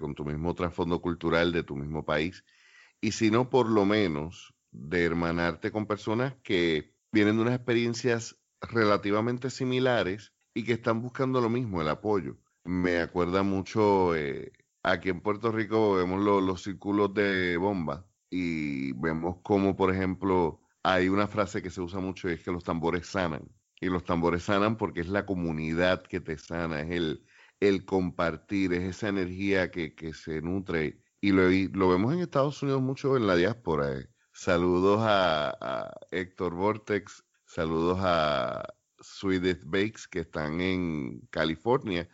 con 0.00 0.14
tu 0.14 0.24
mismo 0.24 0.54
trasfondo 0.54 1.00
cultural 1.00 1.50
de 1.52 1.62
tu 1.62 1.76
mismo 1.76 2.04
país, 2.04 2.44
y 3.00 3.12
si 3.12 3.30
no, 3.30 3.50
por 3.50 3.68
lo 3.68 3.86
menos 3.86 4.54
de 4.70 5.04
hermanarte 5.04 5.72
con 5.72 5.86
personas 5.86 6.34
que 6.42 6.92
vienen 7.10 7.36
de 7.36 7.42
unas 7.42 7.54
experiencias 7.54 8.36
relativamente 8.60 9.48
similares 9.48 10.32
y 10.56 10.64
que 10.64 10.72
están 10.72 11.02
buscando 11.02 11.38
lo 11.42 11.50
mismo, 11.50 11.82
el 11.82 11.88
apoyo. 11.88 12.38
Me 12.64 13.00
acuerda 13.00 13.42
mucho, 13.42 14.16
eh, 14.16 14.52
aquí 14.82 15.10
en 15.10 15.20
Puerto 15.20 15.52
Rico 15.52 15.96
vemos 15.96 16.22
los 16.22 16.62
círculos 16.62 17.12
de 17.12 17.58
bomba 17.58 18.06
y 18.30 18.92
vemos 18.92 19.36
como, 19.42 19.76
por 19.76 19.94
ejemplo, 19.94 20.62
hay 20.82 21.10
una 21.10 21.28
frase 21.28 21.60
que 21.62 21.68
se 21.68 21.82
usa 21.82 22.00
mucho 22.00 22.30
y 22.30 22.34
es 22.34 22.42
que 22.42 22.52
los 22.52 22.64
tambores 22.64 23.06
sanan. 23.06 23.46
Y 23.78 23.88
los 23.90 24.04
tambores 24.04 24.44
sanan 24.44 24.78
porque 24.78 25.02
es 25.02 25.08
la 25.08 25.26
comunidad 25.26 26.02
que 26.02 26.20
te 26.20 26.38
sana, 26.38 26.80
es 26.80 26.90
el, 26.90 27.26
el 27.60 27.84
compartir, 27.84 28.72
es 28.72 28.84
esa 28.96 29.08
energía 29.08 29.70
que, 29.70 29.94
que 29.94 30.14
se 30.14 30.40
nutre. 30.40 31.02
Y 31.20 31.32
lo, 31.32 31.50
lo, 31.50 31.90
vemos 31.90 32.14
en 32.14 32.20
Estados 32.20 32.62
Unidos 32.62 32.80
mucho 32.80 33.18
en 33.18 33.26
la 33.26 33.36
diáspora. 33.36 33.92
Eh. 33.98 34.08
Saludos 34.32 35.00
a, 35.02 35.50
a, 35.50 35.92
Héctor 36.10 36.54
Vortex, 36.54 37.24
saludos 37.44 37.98
a 38.00 38.75
Swedish 39.06 39.62
Bakes 39.64 40.08
que 40.10 40.20
están 40.20 40.60
en 40.60 41.20
California 41.30 42.08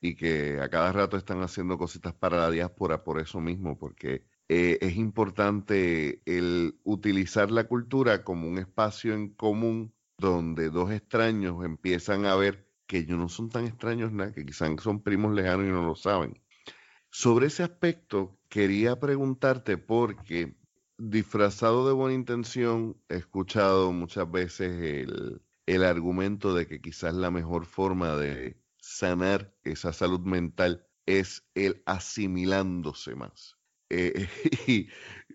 y 0.00 0.14
que 0.14 0.60
a 0.60 0.68
cada 0.68 0.92
rato 0.92 1.16
están 1.16 1.42
haciendo 1.42 1.78
cositas 1.78 2.14
para 2.14 2.38
la 2.38 2.50
diáspora 2.50 3.02
por 3.04 3.20
eso 3.20 3.40
mismo, 3.40 3.78
porque 3.78 4.24
eh, 4.48 4.78
es 4.80 4.96
importante 4.96 6.22
el 6.24 6.78
utilizar 6.84 7.50
la 7.50 7.64
cultura 7.64 8.22
como 8.24 8.48
un 8.48 8.58
espacio 8.58 9.14
en 9.14 9.30
común 9.30 9.92
donde 10.18 10.70
dos 10.70 10.92
extraños 10.92 11.64
empiezan 11.64 12.26
a 12.26 12.36
ver 12.36 12.66
que 12.86 12.98
ellos 12.98 13.18
no 13.18 13.28
son 13.28 13.50
tan 13.50 13.66
extraños 13.66 14.12
nada, 14.12 14.32
que 14.32 14.46
quizás 14.46 14.70
son 14.82 15.02
primos 15.02 15.34
lejanos 15.34 15.66
y 15.66 15.70
no 15.70 15.82
lo 15.84 15.96
saben. 15.96 16.40
Sobre 17.10 17.46
ese 17.46 17.62
aspecto 17.62 18.38
quería 18.48 19.00
preguntarte 19.00 19.78
porque 19.78 20.56
disfrazado 20.98 21.86
de 21.86 21.92
buena 21.92 22.14
intención 22.14 22.96
he 23.08 23.16
escuchado 23.16 23.92
muchas 23.92 24.30
veces 24.30 24.80
el, 24.80 25.42
el 25.66 25.84
argumento 25.84 26.54
de 26.54 26.66
que 26.66 26.80
quizás 26.80 27.14
la 27.14 27.30
mejor 27.30 27.66
forma 27.66 28.16
de 28.16 28.56
sanar 28.78 29.54
esa 29.64 29.92
salud 29.92 30.20
mental 30.20 30.86
es 31.06 31.44
el 31.54 31.82
asimilándose 31.86 33.14
más. 33.14 33.56
Eh, 33.88 34.28
y 34.66 34.88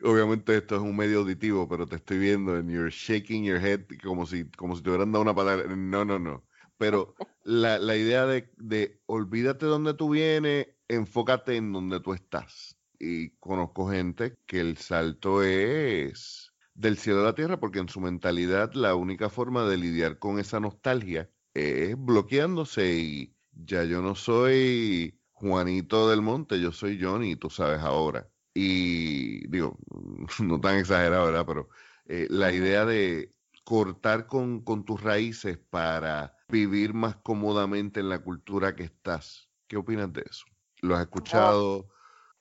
obviamente 0.03 0.55
esto 0.57 0.75
es 0.75 0.81
un 0.81 0.95
medio 0.95 1.19
auditivo, 1.19 1.67
pero 1.67 1.87
te 1.87 1.97
estoy 1.97 2.17
viendo 2.19 2.55
and 2.55 2.69
you're 2.69 2.89
shaking 2.91 3.43
your 3.43 3.59
head 3.59 3.85
como 4.03 4.25
si, 4.25 4.49
como 4.51 4.75
si 4.75 4.83
te 4.83 4.89
hubieran 4.89 5.11
dado 5.11 5.23
una 5.23 5.35
palabra. 5.35 5.73
No, 5.75 6.05
no, 6.05 6.19
no. 6.19 6.45
Pero 6.77 7.15
la, 7.43 7.77
la 7.79 7.95
idea 7.95 8.25
de, 8.25 8.51
de 8.57 9.01
olvídate 9.05 9.65
de 9.65 9.71
dónde 9.71 9.93
tú 9.93 10.09
vienes, 10.09 10.67
enfócate 10.87 11.55
en 11.55 11.71
donde 11.73 11.99
tú 11.99 12.13
estás. 12.13 12.77
Y 12.99 13.31
conozco 13.37 13.89
gente 13.89 14.35
que 14.45 14.59
el 14.59 14.77
salto 14.77 15.43
es 15.43 16.50
del 16.81 16.97
cielo 16.97 17.21
a 17.21 17.25
la 17.25 17.35
tierra 17.35 17.59
porque 17.59 17.79
en 17.79 17.89
su 17.89 18.01
mentalidad 18.01 18.73
la 18.73 18.95
única 18.95 19.29
forma 19.29 19.65
de 19.65 19.77
lidiar 19.77 20.17
con 20.17 20.39
esa 20.39 20.59
nostalgia 20.59 21.29
es 21.53 21.95
bloqueándose 21.97 22.93
y 22.95 23.35
ya 23.51 23.83
yo 23.83 24.01
no 24.01 24.15
soy 24.15 25.19
Juanito 25.31 26.09
del 26.09 26.21
Monte, 26.21 26.59
yo 26.59 26.71
soy 26.71 27.01
Johnny, 27.01 27.35
tú 27.35 27.49
sabes 27.49 27.81
ahora. 27.81 28.27
Y 28.53 29.47
digo, 29.47 29.77
no 30.39 30.59
tan 30.59 30.77
exagerado, 30.77 31.25
¿verdad? 31.25 31.45
Pero 31.45 31.69
eh, 32.05 32.27
la 32.29 32.51
idea 32.51 32.85
de 32.85 33.33
cortar 33.63 34.25
con, 34.25 34.61
con 34.61 34.83
tus 34.83 35.01
raíces 35.01 35.57
para 35.57 36.35
vivir 36.49 36.93
más 36.93 37.15
cómodamente 37.17 37.99
en 37.99 38.09
la 38.09 38.19
cultura 38.19 38.75
que 38.75 38.83
estás. 38.83 39.49
¿Qué 39.67 39.77
opinas 39.77 40.11
de 40.11 40.25
eso? 40.29 40.45
¿Lo 40.81 40.95
has 40.95 41.01
escuchado? 41.01 41.89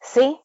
Sí, 0.00 0.40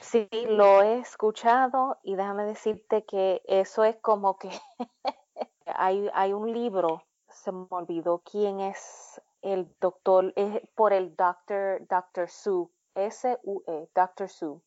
sí, 0.00 0.28
lo 0.48 0.82
he 0.82 0.98
escuchado 0.98 1.98
y 2.02 2.16
déjame 2.16 2.44
decirte 2.44 3.04
que 3.04 3.42
eso 3.46 3.84
es 3.84 3.96
como 3.96 4.38
que 4.38 4.50
hay, 5.66 6.08
hay 6.14 6.32
un 6.32 6.52
libro, 6.52 7.04
se 7.28 7.52
me 7.52 7.66
olvidó 7.70 8.22
quién 8.24 8.60
es 8.60 9.20
el 9.42 9.74
doctor, 9.80 10.32
es 10.36 10.62
por 10.74 10.92
el 10.92 11.14
doctor, 11.16 11.86
Dr. 11.88 12.28
Sue, 12.28 12.68
S-U-E, 12.94 13.88
Dr. 13.94 14.28
Sue 14.28 14.60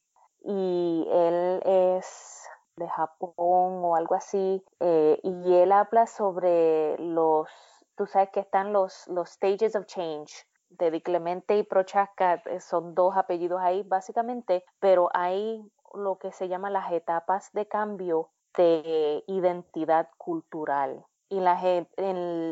y 0.43 1.07
él 1.09 1.61
es 1.65 2.47
de 2.75 2.87
Japón 2.87 3.81
o 3.83 3.95
algo 3.95 4.15
así, 4.15 4.63
eh, 4.79 5.19
y 5.23 5.53
él 5.55 5.71
habla 5.71 6.05
sobre 6.05 6.97
los, 6.99 7.49
tú 7.95 8.05
sabes 8.05 8.29
que 8.29 8.39
están 8.39 8.71
los, 8.71 9.07
los 9.07 9.29
stages 9.29 9.75
of 9.75 9.85
change, 9.87 10.45
de 10.69 10.91
Di 10.91 11.01
Clemente 11.01 11.57
y 11.57 11.63
Prochaska, 11.63 12.41
eh, 12.45 12.59
son 12.59 12.95
dos 12.95 13.15
apellidos 13.15 13.61
ahí 13.61 13.83
básicamente, 13.83 14.63
pero 14.79 15.09
hay 15.13 15.63
lo 15.93 16.17
que 16.17 16.31
se 16.31 16.47
llama 16.47 16.69
las 16.69 16.91
etapas 16.91 17.51
de 17.53 17.67
cambio 17.67 18.29
de 18.55 19.23
identidad 19.27 20.09
cultural. 20.17 21.05
Y 21.29 21.39
las, 21.39 21.63
e, 21.63 21.87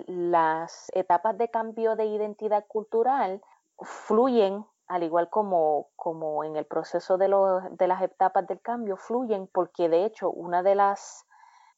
las 0.08 0.92
etapas 0.94 1.38
de 1.38 1.50
cambio 1.50 1.96
de 1.96 2.06
identidad 2.06 2.66
cultural 2.68 3.42
fluyen, 3.80 4.66
al 4.88 5.04
igual 5.04 5.30
como, 5.30 5.88
como 5.96 6.44
en 6.44 6.56
el 6.56 6.66
proceso 6.66 7.18
de, 7.18 7.28
de 7.72 7.88
las 7.88 8.02
etapas 8.02 8.48
del 8.48 8.62
cambio, 8.62 8.98
fluyen 8.98 9.48
porque 9.48 9.90
de 9.90 10.06
hecho 10.06 10.30
una 10.30 10.62
de 10.62 10.76
las, 10.76 11.26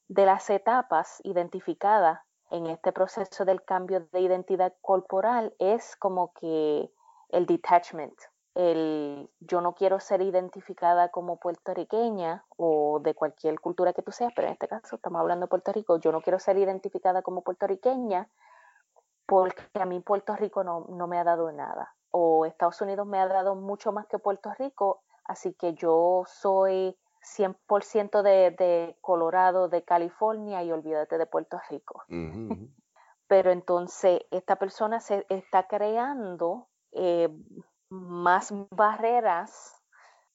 de 0.08 0.26
las 0.26 0.50
etapas 0.50 1.22
identificadas 1.24 2.20
en 2.52 2.68
este 2.68 2.92
proceso 2.92 3.46
del 3.46 3.64
cambio 3.64 4.08
de 4.12 4.20
identidad 4.20 4.74
corporal 4.82 5.54
es 5.60 5.96
como 5.98 6.34
que 6.34 6.92
el 7.30 7.46
detachment, 7.46 8.16
el 8.56 9.30
yo 9.40 9.62
no 9.62 9.74
quiero 9.74 10.00
ser 10.00 10.22
identificada 10.22 11.10
como 11.10 11.38
puertorriqueña 11.38 12.46
o 12.56 13.00
de 13.04 13.14
cualquier 13.14 13.60
cultura 13.60 13.94
que 13.94 14.02
tú 14.02 14.12
seas, 14.12 14.34
pero 14.36 14.48
en 14.48 14.54
este 14.54 14.68
caso 14.68 14.96
estamos 14.96 15.20
hablando 15.20 15.46
de 15.46 15.50
Puerto 15.50 15.72
Rico, 15.72 16.00
yo 16.00 16.12
no 16.12 16.22
quiero 16.22 16.40
ser 16.40 16.58
identificada 16.58 17.22
como 17.22 17.42
puertorriqueña 17.42 18.30
porque 19.26 19.64
a 19.80 19.86
mí 19.86 20.00
Puerto 20.00 20.36
Rico 20.36 20.64
no, 20.64 20.86
no 20.90 21.08
me 21.08 21.20
ha 21.20 21.24
dado 21.24 21.52
nada 21.52 21.94
o 22.12 22.46
Estados 22.46 22.82
Unidos 22.82 23.06
me 23.06 23.20
ha 23.20 23.28
dado 23.28 23.56
mucho 23.56 23.92
más 23.92 24.08
que 24.08 24.20
Puerto 24.20 24.52
Rico, 24.58 25.04
así 25.26 25.54
que 25.54 25.74
yo 25.74 26.24
soy 26.26 26.98
100% 27.36 28.22
de, 28.22 28.52
de 28.52 28.98
Colorado, 29.02 29.70
de 29.70 29.84
California 29.84 30.64
y 30.64 30.72
olvídate 30.72 31.18
de 31.18 31.26
Puerto 31.26 31.60
Rico. 31.70 32.04
Pero 33.28 33.52
entonces 33.52 34.22
esta 34.32 34.56
persona 34.56 35.00
se 35.00 35.26
está 35.30 35.68
creando 35.68 36.68
eh, 36.94 37.30
más 37.90 38.54
barreras 38.70 39.84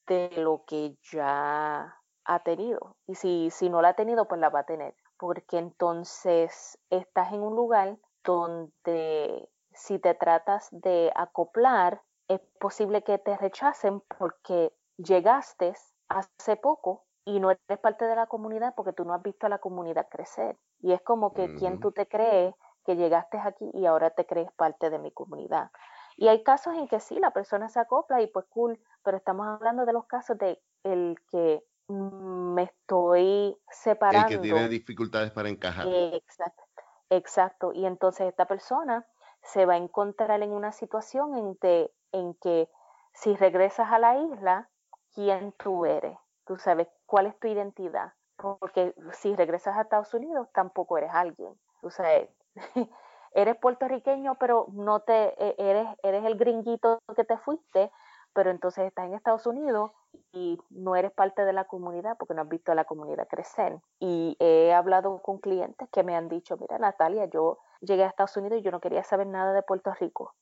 de 0.07 0.31
lo 0.37 0.65
que 0.67 0.97
ya 1.11 1.97
ha 2.25 2.39
tenido. 2.41 2.97
Y 3.07 3.15
si, 3.15 3.51
si 3.51 3.71
no 3.71 3.81
la 3.83 3.91
ha 3.91 3.95
tenido, 3.95 4.29
pues 4.29 4.41
la 4.41 4.51
va 4.51 4.61
a 4.61 4.67
tener. 4.67 4.95
Porque 5.19 5.59
entonces 5.59 6.79
estás 6.91 7.33
en 7.33 7.41
un 7.41 7.57
lugar 7.57 7.97
donde 8.25 9.49
si 9.73 9.99
te 9.99 10.15
tratas 10.15 10.69
de 10.71 11.11
acoplar, 11.15 12.03
es 12.29 12.41
posible 12.61 13.03
que 13.03 13.19
te 13.19 13.37
rechacen 13.37 14.03
porque 14.19 14.73
llegaste 14.97 15.75
hace 16.19 16.57
poco 16.57 17.05
y 17.25 17.41
no 17.41 17.51
eres 17.51 17.79
parte 17.81 18.05
de 18.05 18.17
la 18.17 18.27
comunidad 18.27 18.75
porque 18.75 18.93
tú 18.93 19.05
no 19.05 19.15
has 19.15 19.23
visto 19.23 19.47
a 19.47 19.49
la 19.49 19.59
comunidad 19.59 20.09
crecer. 20.11 20.59
Y 20.81 20.93
es 20.93 21.03
como 21.03 21.33
que 21.33 21.55
quien 21.55 21.81
tú 21.81 21.93
te 21.93 22.07
crees 22.07 22.55
que 22.85 22.97
llegaste 22.97 23.39
aquí 23.39 23.71
y 23.75 23.87
ahora 23.87 24.11
te 24.11 24.27
crees 24.27 24.51
parte 24.53 24.91
de 24.91 24.99
mi 24.99 25.13
comunidad. 25.13 25.71
Y 26.17 26.29
hay 26.29 26.43
casos 26.43 26.75
en 26.75 26.89
que 26.89 27.01
sí, 27.01 27.19
la 27.19 27.31
persona 27.31 27.69
se 27.69 27.81
acopla 27.81 28.21
y 28.21 28.27
pues 28.27 28.47
cool, 28.47 28.79
pero 29.03 29.17
estamos 29.17 29.47
hablando 29.47 29.87
de 29.87 29.93
los 29.93 30.07
casos 30.07 30.37
de 30.39 30.61
el 30.83 31.17
que 31.31 31.65
me 31.89 32.65
estoy 32.65 33.57
separando. 33.71 34.29
El 34.29 34.35
que 34.35 34.43
tiene 34.43 34.69
dificultades 34.69 35.31
para 35.31 35.49
encajar. 35.49 35.87
Exacto, 35.89 36.63
exacto. 37.11 37.73
Y 37.73 37.87
entonces 37.87 38.29
esta 38.29 38.47
persona 38.47 39.07
se 39.43 39.67
va 39.67 39.75
a 39.75 39.79
encontrar 39.79 40.43
en 40.43 40.53
una 40.53 40.73
situación 40.73 41.37
en, 41.37 41.91
en 42.13 42.35
que 42.35 42.69
si 43.15 43.37
regresas 43.37 43.91
a 43.91 43.99
la 43.99 44.17
isla, 44.17 44.71
¿quién 45.15 45.53
tú 45.53 45.87
eres? 45.87 46.19
Tú 46.45 46.57
sabes 46.59 46.89
cuál 47.07 47.27
es 47.27 47.39
tu 47.39 47.49
identidad. 47.49 48.13
Porque 48.37 48.95
si 49.13 49.37
regresas 49.37 49.77
a 49.77 49.83
Estados 49.83 50.13
Unidos, 50.15 50.49
tampoco 50.53 50.99
eres 50.99 51.13
alguien. 51.13 51.55
Tú 51.81 51.91
sabes, 51.91 52.29
eres 53.35 53.57
puertorriqueño, 53.57 54.37
pero 54.37 54.67
no 54.73 55.01
te 55.01 55.35
e, 55.43 55.55
eres 55.59 55.87
eres 56.03 56.25
el 56.25 56.37
gringuito 56.37 56.99
que 57.15 57.25
te 57.25 57.37
fuiste, 57.39 57.91
pero 58.33 58.51
entonces 58.51 58.87
estás 58.87 59.07
en 59.07 59.15
Estados 59.15 59.47
Unidos 59.47 59.93
y 60.33 60.59
no 60.71 60.97
eres 60.97 61.13
parte 61.13 61.45
de 61.45 61.53
la 61.53 61.65
comunidad 61.65 62.17
porque 62.19 62.35
no 62.35 62.43
has 62.43 62.49
visto 62.49 62.73
a 62.73 62.75
la 62.75 62.85
comunidad 62.85 63.29
crecer. 63.29 63.79
Y 64.01 64.37
he 64.41 64.73
hablado 64.73 65.21
con 65.23 65.39
clientes 65.39 65.89
que 65.91 66.03
me 66.03 66.17
han 66.17 66.29
dicho, 66.29 66.57
mira 66.57 66.79
Natalia, 66.79 67.27
yo 67.27 67.59
llegué 67.81 68.05
a 68.05 68.09
Estados 68.09 68.37
Unidos 68.37 68.59
y 68.59 68.63
yo 68.63 68.71
no 68.71 68.81
quería 68.81 69.05
saber 69.05 69.27
nada 69.27 69.53
de 69.53 69.63
Puerto 69.63 69.93
Rico. 69.95 70.35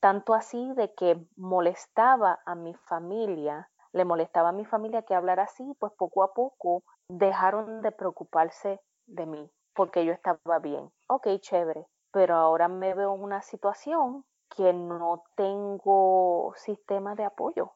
Tanto 0.00 0.34
así 0.34 0.72
de 0.74 0.94
que 0.94 1.26
molestaba 1.36 2.40
a 2.44 2.54
mi 2.54 2.74
familia, 2.74 3.68
le 3.92 4.04
molestaba 4.04 4.50
a 4.50 4.52
mi 4.52 4.64
familia 4.64 5.02
que 5.02 5.14
hablara 5.14 5.44
así, 5.44 5.74
pues 5.78 5.92
poco 5.94 6.22
a 6.22 6.34
poco 6.34 6.82
dejaron 7.08 7.82
de 7.82 7.92
preocuparse 7.92 8.80
de 9.06 9.26
mí 9.26 9.50
porque 9.74 10.04
yo 10.04 10.12
estaba 10.12 10.58
bien. 10.58 10.90
Ok, 11.06 11.28
chévere 11.40 11.86
pero 12.10 12.36
ahora 12.36 12.68
me 12.68 12.94
veo 12.94 13.14
en 13.14 13.22
una 13.22 13.42
situación 13.42 14.24
que 14.56 14.72
no 14.72 15.24
tengo 15.36 16.52
sistema 16.56 17.14
de 17.14 17.24
apoyo. 17.24 17.74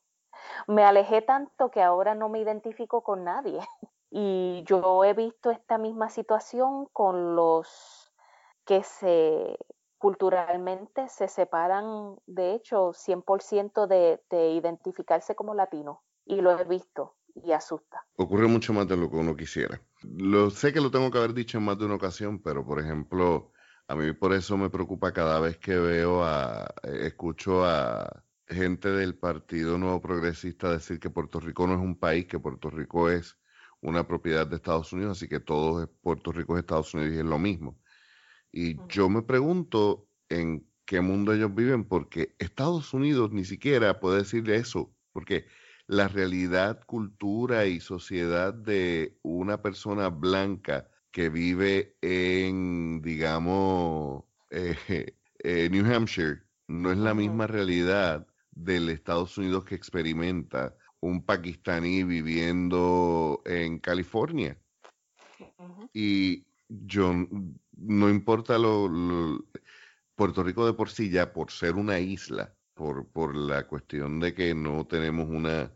Me 0.66 0.84
alejé 0.84 1.22
tanto 1.22 1.70
que 1.70 1.82
ahora 1.82 2.14
no 2.14 2.28
me 2.28 2.40
identifico 2.40 3.02
con 3.02 3.24
nadie. 3.24 3.60
Y 4.14 4.62
yo 4.66 5.04
he 5.04 5.14
visto 5.14 5.50
esta 5.50 5.78
misma 5.78 6.10
situación 6.10 6.84
con 6.92 7.34
los 7.34 8.12
que 8.66 8.82
se 8.82 9.56
culturalmente 10.02 11.08
se 11.08 11.28
separan, 11.28 12.16
de 12.26 12.54
hecho, 12.54 12.92
100% 12.92 13.86
de, 13.86 14.20
de 14.30 14.50
identificarse 14.50 15.36
como 15.36 15.54
latino. 15.54 16.02
Y 16.26 16.40
lo 16.40 16.58
he 16.58 16.64
visto 16.64 17.14
y 17.36 17.52
asusta. 17.52 18.04
Ocurre 18.16 18.48
mucho 18.48 18.72
más 18.72 18.88
de 18.88 18.96
lo 18.96 19.08
que 19.08 19.16
uno 19.16 19.36
quisiera. 19.36 19.80
Lo 20.02 20.50
sé 20.50 20.72
que 20.72 20.80
lo 20.80 20.90
tengo 20.90 21.08
que 21.08 21.18
haber 21.18 21.34
dicho 21.34 21.56
en 21.58 21.64
más 21.64 21.78
de 21.78 21.84
una 21.84 21.94
ocasión, 21.94 22.42
pero 22.42 22.66
por 22.66 22.80
ejemplo, 22.80 23.52
a 23.86 23.94
mí 23.94 24.12
por 24.12 24.32
eso 24.32 24.56
me 24.56 24.70
preocupa 24.70 25.12
cada 25.12 25.38
vez 25.38 25.58
que 25.58 25.76
veo 25.76 26.24
a, 26.24 26.64
eh, 26.82 27.06
escucho 27.06 27.64
a 27.64 28.24
gente 28.48 28.88
del 28.90 29.14
Partido 29.14 29.78
Nuevo 29.78 30.02
Progresista 30.02 30.68
decir 30.68 30.98
que 30.98 31.10
Puerto 31.10 31.38
Rico 31.38 31.64
no 31.68 31.74
es 31.74 31.80
un 31.80 31.96
país, 31.96 32.26
que 32.26 32.40
Puerto 32.40 32.70
Rico 32.70 33.08
es 33.08 33.38
una 33.80 34.04
propiedad 34.04 34.48
de 34.48 34.56
Estados 34.56 34.92
Unidos, 34.92 35.18
así 35.18 35.28
que 35.28 35.38
todo 35.38 35.88
Puerto 36.02 36.32
Rico 36.32 36.56
es 36.56 36.62
Estados 36.62 36.92
Unidos 36.92 37.14
y 37.14 37.18
es 37.18 37.24
lo 37.24 37.38
mismo. 37.38 37.78
Y 38.52 38.76
yo 38.88 39.08
me 39.08 39.22
pregunto 39.22 40.08
en 40.28 40.66
qué 40.84 41.00
mundo 41.00 41.32
ellos 41.32 41.54
viven, 41.54 41.84
porque 41.84 42.34
Estados 42.38 42.92
Unidos 42.92 43.32
ni 43.32 43.44
siquiera 43.44 43.98
puede 43.98 44.18
decirle 44.18 44.56
eso, 44.56 44.94
porque 45.12 45.46
la 45.86 46.08
realidad, 46.08 46.84
cultura 46.86 47.66
y 47.66 47.80
sociedad 47.80 48.54
de 48.54 49.18
una 49.22 49.62
persona 49.62 50.08
blanca 50.08 50.88
que 51.10 51.28
vive 51.28 51.96
en, 52.00 53.02
digamos, 53.02 54.24
eh, 54.50 55.16
eh, 55.38 55.68
New 55.70 55.84
Hampshire, 55.84 56.42
no 56.68 56.92
es 56.92 56.98
la 56.98 57.14
misma 57.14 57.46
realidad 57.46 58.26
del 58.50 58.88
Estados 58.88 59.36
Unidos 59.38 59.64
que 59.64 59.74
experimenta 59.74 60.76
un 61.00 61.24
pakistaní 61.24 62.04
viviendo 62.04 63.42
en 63.44 63.78
California. 63.78 64.58
Y 65.92 66.46
yo, 66.68 67.12
no 67.82 68.08
importa 68.08 68.58
lo, 68.58 68.90
Puerto 70.14 70.42
Rico 70.42 70.66
de 70.66 70.74
por 70.74 70.90
sí 70.90 71.10
ya, 71.10 71.32
por 71.32 71.50
ser 71.50 71.74
una 71.74 71.98
isla, 71.98 72.54
por, 72.74 73.08
por 73.08 73.34
la 73.36 73.66
cuestión 73.66 74.20
de 74.20 74.34
que 74.34 74.54
no 74.54 74.86
tenemos 74.86 75.28
una 75.28 75.72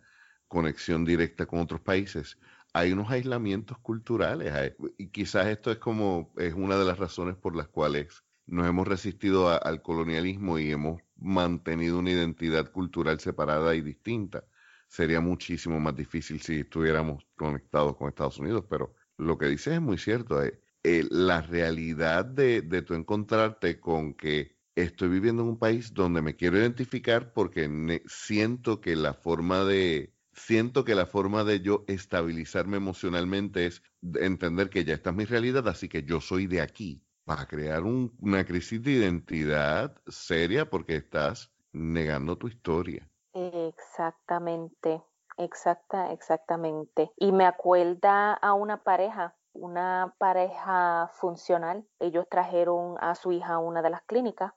conexión 0.48 1.04
directa 1.04 1.46
con 1.46 1.60
otros 1.60 1.80
países, 1.80 2.38
hay 2.72 2.92
unos 2.92 3.10
aislamientos 3.10 3.78
culturales. 3.78 4.74
y 4.98 5.08
quizás 5.08 5.46
esto 5.46 5.70
es 5.72 5.78
como, 5.78 6.32
es 6.36 6.54
una 6.54 6.76
de 6.76 6.84
las 6.84 6.98
razones 6.98 7.36
por 7.36 7.56
las 7.56 7.68
cuales 7.68 8.22
nos 8.46 8.66
hemos 8.68 8.86
resistido 8.86 9.48
al 9.48 9.82
colonialismo 9.82 10.58
y 10.58 10.70
hemos 10.70 11.02
mantenido 11.16 11.98
una 11.98 12.10
identidad 12.10 12.70
cultural 12.70 13.18
separada 13.18 13.74
y 13.74 13.80
distinta. 13.80 14.44
Sería 14.88 15.20
muchísimo 15.20 15.80
más 15.80 15.96
difícil 15.96 16.40
si 16.40 16.60
estuviéramos 16.60 17.26
conectados 17.34 17.96
con 17.96 18.08
Estados 18.08 18.38
Unidos, 18.38 18.64
pero 18.68 18.94
lo 19.16 19.36
que 19.38 19.46
dices 19.46 19.74
es 19.74 19.80
muy 19.80 19.98
cierto. 19.98 20.42
Eh, 20.44 20.60
eh, 20.88 21.04
la 21.10 21.42
realidad 21.42 22.24
de, 22.24 22.62
de 22.62 22.80
tu 22.82 22.94
encontrarte 22.94 23.80
con 23.80 24.14
que 24.14 24.56
estoy 24.76 25.08
viviendo 25.08 25.42
en 25.42 25.48
un 25.48 25.58
país 25.58 25.92
donde 25.92 26.22
me 26.22 26.36
quiero 26.36 26.58
identificar 26.58 27.32
porque 27.32 27.68
siento 28.06 28.80
que 28.80 28.94
la 28.94 29.12
forma 29.12 29.64
de, 29.64 30.14
siento 30.32 30.84
que 30.84 30.94
la 30.94 31.06
forma 31.06 31.42
de 31.42 31.60
yo 31.60 31.84
estabilizarme 31.88 32.76
emocionalmente 32.76 33.66
es 33.66 33.82
entender 34.14 34.70
que 34.70 34.84
ya 34.84 34.94
esta 34.94 35.10
es 35.10 35.16
mi 35.16 35.24
realidad, 35.24 35.66
así 35.66 35.88
que 35.88 36.04
yo 36.04 36.20
soy 36.20 36.46
de 36.46 36.60
aquí, 36.60 37.02
para 37.24 37.46
crear 37.46 37.82
una 37.82 38.44
crisis 38.44 38.80
de 38.80 38.92
identidad 38.92 40.00
seria 40.06 40.70
porque 40.70 40.94
estás 40.94 41.52
negando 41.72 42.38
tu 42.38 42.46
historia. 42.46 43.10
Exactamente, 43.32 45.02
exacta, 45.36 46.12
exactamente. 46.12 47.10
Y 47.16 47.32
me 47.32 47.44
acuerda 47.44 48.34
a 48.34 48.54
una 48.54 48.84
pareja, 48.84 49.34
una 49.58 50.14
pareja 50.18 51.10
funcional. 51.14 51.86
Ellos 51.98 52.26
trajeron 52.28 52.96
a 53.00 53.14
su 53.14 53.32
hija 53.32 53.54
a 53.54 53.58
una 53.58 53.82
de 53.82 53.90
las 53.90 54.02
clínicas 54.02 54.52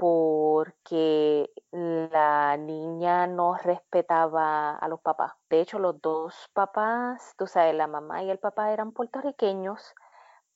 porque 0.00 1.50
la 1.72 2.56
niña 2.56 3.26
no 3.26 3.54
respetaba 3.58 4.74
a 4.74 4.88
los 4.88 5.02
papás. 5.02 5.34
De 5.50 5.60
hecho, 5.60 5.78
los 5.78 6.00
dos 6.00 6.48
papás, 6.54 7.34
tú 7.36 7.46
sabes, 7.46 7.74
la 7.74 7.86
mamá 7.86 8.22
y 8.22 8.30
el 8.30 8.38
papá 8.38 8.72
eran 8.72 8.92
puertorriqueños, 8.92 9.94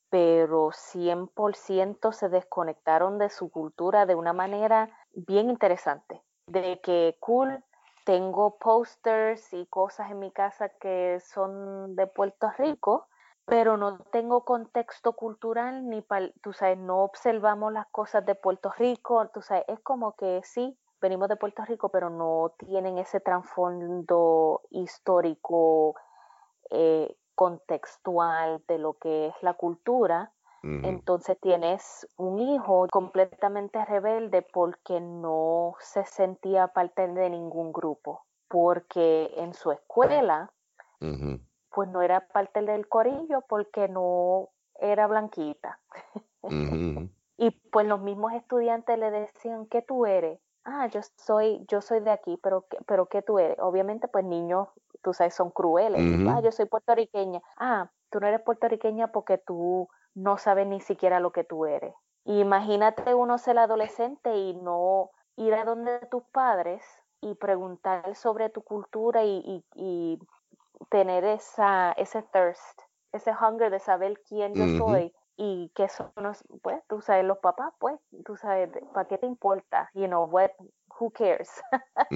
pero 0.09 0.71
100% 0.71 2.11
se 2.11 2.29
desconectaron 2.29 3.19
de 3.19 3.29
su 3.29 3.51
cultura 3.51 4.07
de 4.07 4.15
una 4.15 4.33
manera 4.33 4.89
bien 5.13 5.51
interesante. 5.51 6.23
De 6.47 6.81
que 6.81 7.15
cool, 7.19 7.63
tengo 8.03 8.57
posters 8.57 9.53
y 9.53 9.67
cosas 9.67 10.09
en 10.09 10.17
mi 10.17 10.31
casa 10.31 10.69
que 10.69 11.19
son 11.19 11.95
de 11.95 12.07
Puerto 12.07 12.49
Rico, 12.57 13.07
pero 13.45 13.77
no 13.77 13.99
tengo 14.11 14.43
contexto 14.43 15.13
cultural 15.13 15.87
ni, 15.89 16.03
tú 16.41 16.53
sabes, 16.53 16.77
no 16.77 17.03
observamos 17.03 17.71
las 17.71 17.87
cosas 17.87 18.25
de 18.25 18.35
Puerto 18.35 18.71
Rico, 18.77 19.27
tú 19.33 19.41
sabes, 19.41 19.65
es 19.67 19.79
como 19.81 20.15
que 20.15 20.41
sí, 20.43 20.77
venimos 20.99 21.29
de 21.29 21.35
Puerto 21.35 21.63
Rico, 21.65 21.89
pero 21.89 22.09
no 22.09 22.53
tienen 22.57 22.97
ese 22.97 23.19
trasfondo 23.19 24.61
histórico, 24.71 25.95
eh, 26.71 27.15
contextual 27.35 28.63
de 28.67 28.79
lo 28.79 28.93
que 28.93 29.27
es 29.27 29.35
la 29.41 29.53
cultura. 29.53 30.31
Entonces 30.63 31.39
tienes 31.39 32.07
un 32.17 32.39
hijo 32.39 32.87
completamente 32.89 33.85
rebelde 33.85 34.41
porque 34.41 34.99
no 34.99 35.75
se 35.79 36.03
sentía 36.05 36.69
parte 36.69 37.07
de 37.07 37.29
ningún 37.29 37.71
grupo, 37.71 38.25
porque 38.47 39.31
en 39.35 39.53
su 39.53 39.71
escuela 39.71 40.51
pues 41.75 41.89
no 41.89 42.01
era 42.01 42.25
parte 42.29 42.61
del 42.61 42.87
corillo 42.87 43.41
porque 43.49 43.89
no 43.89 44.49
era 44.79 45.07
blanquita. 45.07 45.79
y 47.37 47.51
pues 47.51 47.85
los 47.85 47.99
mismos 47.99 48.31
estudiantes 48.33 48.97
le 48.97 49.11
decían, 49.11 49.65
¿qué 49.67 49.81
tú 49.81 50.05
eres? 50.05 50.39
Ah, 50.63 50.87
yo 50.87 51.01
soy, 51.17 51.63
yo 51.67 51.81
soy 51.81 51.99
de 51.99 52.11
aquí, 52.11 52.39
pero, 52.41 52.65
pero 52.87 53.07
¿qué 53.07 53.21
tú 53.21 53.37
eres? 53.37 53.57
Obviamente, 53.59 54.07
pues 54.07 54.23
niños, 54.25 54.69
tú 55.03 55.13
sabes, 55.13 55.35
son 55.35 55.51
crueles. 55.51 56.01
Ah, 56.27 56.39
yo 56.41 56.51
soy 56.51 56.65
puertorriqueña. 56.65 57.41
Ah, 57.57 57.91
tú 58.09 58.19
no 58.19 58.27
eres 58.27 58.41
puertorriqueña 58.41 59.11
porque 59.11 59.37
tú 59.37 59.89
no 60.15 60.37
sabes 60.37 60.65
ni 60.65 60.79
siquiera 60.79 61.19
lo 61.19 61.31
que 61.31 61.43
tú 61.43 61.65
eres. 61.65 61.93
Imagínate 62.23 63.13
uno 63.13 63.37
ser 63.37 63.59
adolescente 63.59 64.35
y 64.35 64.53
no 64.55 65.11
ir 65.35 65.53
a 65.53 65.65
donde 65.65 65.99
tus 66.09 66.23
padres 66.31 66.83
y 67.21 67.35
preguntar 67.35 68.15
sobre 68.15 68.49
tu 68.49 68.63
cultura 68.63 69.23
y, 69.23 69.63
y 69.75 70.19
tener 70.89 71.23
esa, 71.23 71.91
ese 71.93 72.21
thirst, 72.33 72.81
ese 73.11 73.31
hunger 73.31 73.71
de 73.71 73.79
saber 73.79 74.21
quién 74.27 74.53
yo 74.55 74.67
soy 74.77 75.13
y 75.37 75.71
que 75.75 75.89
son, 75.89 76.11
pues, 76.61 76.81
tú 76.87 77.01
sabes, 77.01 77.25
los 77.25 77.37
papás, 77.39 77.73
pues, 77.79 77.99
tú 78.25 78.35
sabes, 78.37 78.69
¿para 78.93 79.07
qué 79.07 79.17
te 79.17 79.25
importa? 79.25 79.89
You 79.93 80.07
know, 80.07 80.25
what, 80.25 80.51
who 80.99 81.11
cares? 81.11 81.49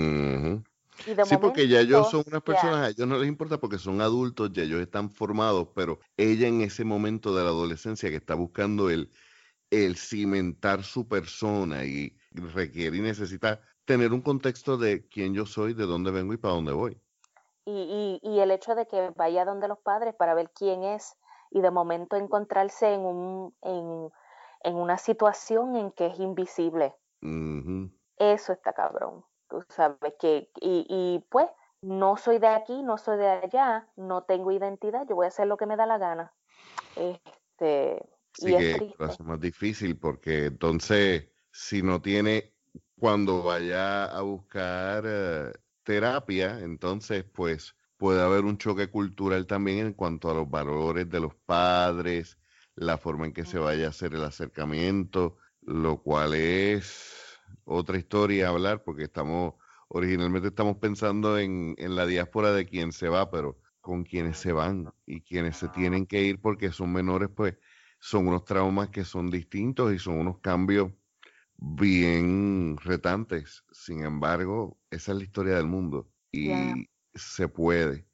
sí, 1.23 1.37
porque 1.37 1.67
ya 1.67 1.81
ellos 1.81 2.07
son 2.09 2.23
unas 2.27 2.41
personas, 2.41 2.77
a 2.77 2.89
ellos 2.89 3.07
no 3.07 3.17
les 3.17 3.27
importa 3.27 3.59
porque 3.59 3.77
son 3.77 4.01
adultos, 4.01 4.51
ya 4.53 4.63
ellos 4.63 4.81
están 4.81 5.09
formados, 5.09 5.69
pero 5.75 5.99
ella 6.17 6.47
en 6.47 6.61
ese 6.61 6.85
momento 6.85 7.35
de 7.35 7.43
la 7.43 7.49
adolescencia 7.49 8.09
que 8.09 8.17
está 8.17 8.35
buscando 8.35 8.89
el, 8.89 9.11
el 9.69 9.97
cimentar 9.97 10.83
su 10.83 11.07
persona 11.07 11.85
y 11.85 12.17
requiere 12.31 12.97
y 12.97 13.01
necesita 13.01 13.61
tener 13.85 14.13
un 14.13 14.21
contexto 14.21 14.77
de 14.77 15.07
quién 15.07 15.33
yo 15.33 15.45
soy, 15.45 15.73
de 15.73 15.85
dónde 15.85 16.11
vengo 16.11 16.33
y 16.33 16.37
para 16.37 16.53
dónde 16.53 16.73
voy. 16.73 17.01
Y, 17.71 18.19
y, 18.23 18.39
el 18.39 18.51
hecho 18.51 18.73
de 18.73 18.87
que 18.87 19.11
vaya 19.15 19.45
donde 19.45 19.67
los 19.67 19.77
padres 19.79 20.15
para 20.15 20.33
ver 20.33 20.49
quién 20.51 20.83
es 20.83 21.15
y 21.51 21.61
de 21.61 21.69
momento 21.69 22.15
encontrarse 22.15 22.93
en, 22.93 23.01
un, 23.01 23.55
en, 23.61 24.09
en 24.63 24.75
una 24.75 24.97
situación 24.97 25.75
en 25.75 25.91
que 25.91 26.07
es 26.07 26.19
invisible. 26.19 26.95
Eso 28.17 28.53
está 28.53 28.73
cabrón. 28.73 29.23
Tú 29.49 29.63
sabes 29.69 30.13
que, 30.19 30.49
y, 30.61 30.85
y 30.89 31.25
pues, 31.29 31.47
no 31.81 32.17
soy 32.17 32.39
de 32.39 32.47
aquí, 32.47 32.81
no 32.83 32.97
soy 32.97 33.17
de 33.17 33.27
allá, 33.27 33.87
no 33.95 34.23
tengo 34.23 34.51
identidad, 34.51 35.07
yo 35.07 35.15
voy 35.15 35.25
a 35.25 35.29
hacer 35.29 35.47
lo 35.47 35.57
que 35.57 35.65
me 35.65 35.75
da 35.75 35.85
la 35.85 35.97
gana. 35.97 36.33
Este, 36.95 38.03
y 38.37 38.53
es 38.53 38.77
que 38.77 38.95
lo 38.97 39.05
hace 39.05 39.23
más 39.23 39.39
difícil 39.39 39.97
porque 39.97 40.45
entonces, 40.45 41.29
si 41.51 41.81
no 41.81 42.01
tiene, 42.01 42.53
cuando 42.99 43.43
vaya 43.43 44.05
a 44.05 44.21
buscar 44.21 45.03
eh, 45.05 45.51
terapia, 45.89 46.59
entonces 46.59 47.23
pues 47.23 47.75
puede 47.97 48.21
haber 48.21 48.45
un 48.45 48.59
choque 48.59 48.91
cultural 48.91 49.47
también 49.47 49.87
en 49.87 49.93
cuanto 49.93 50.29
a 50.29 50.35
los 50.35 50.47
valores 50.47 51.09
de 51.09 51.19
los 51.19 51.33
padres, 51.33 52.37
la 52.75 52.99
forma 52.99 53.25
en 53.25 53.33
que 53.33 53.43
se 53.43 53.57
vaya 53.57 53.87
a 53.87 53.89
hacer 53.89 54.13
el 54.13 54.23
acercamiento, 54.23 55.37
lo 55.63 56.03
cual 56.03 56.35
es 56.35 57.39
otra 57.63 57.97
historia 57.97 58.45
a 58.45 58.49
hablar 58.51 58.83
porque 58.83 59.05
estamos, 59.05 59.55
originalmente 59.87 60.49
estamos 60.49 60.77
pensando 60.77 61.39
en, 61.39 61.73
en 61.79 61.95
la 61.95 62.05
diáspora 62.05 62.53
de 62.53 62.67
quien 62.67 62.91
se 62.91 63.09
va, 63.09 63.31
pero 63.31 63.57
con 63.81 64.03
quienes 64.03 64.37
se 64.37 64.51
van 64.51 64.93
y 65.07 65.21
quienes 65.21 65.57
se 65.57 65.69
tienen 65.69 66.05
que 66.05 66.21
ir 66.21 66.39
porque 66.39 66.71
son 66.71 66.93
menores, 66.93 67.29
pues 67.35 67.57
son 67.99 68.27
unos 68.27 68.45
traumas 68.45 68.89
que 68.89 69.05
son 69.05 69.31
distintos 69.31 69.91
y 69.91 69.97
son 69.97 70.19
unos 70.19 70.37
cambios 70.37 70.91
bien 71.59 72.77
retantes. 72.77 73.63
Sin 73.71 74.03
embargo, 74.03 74.77
esa 74.89 75.11
es 75.11 75.17
la 75.17 75.23
historia 75.23 75.55
del 75.55 75.67
mundo 75.67 76.09
y 76.31 76.49
se 77.13 77.47
puede. 77.47 78.07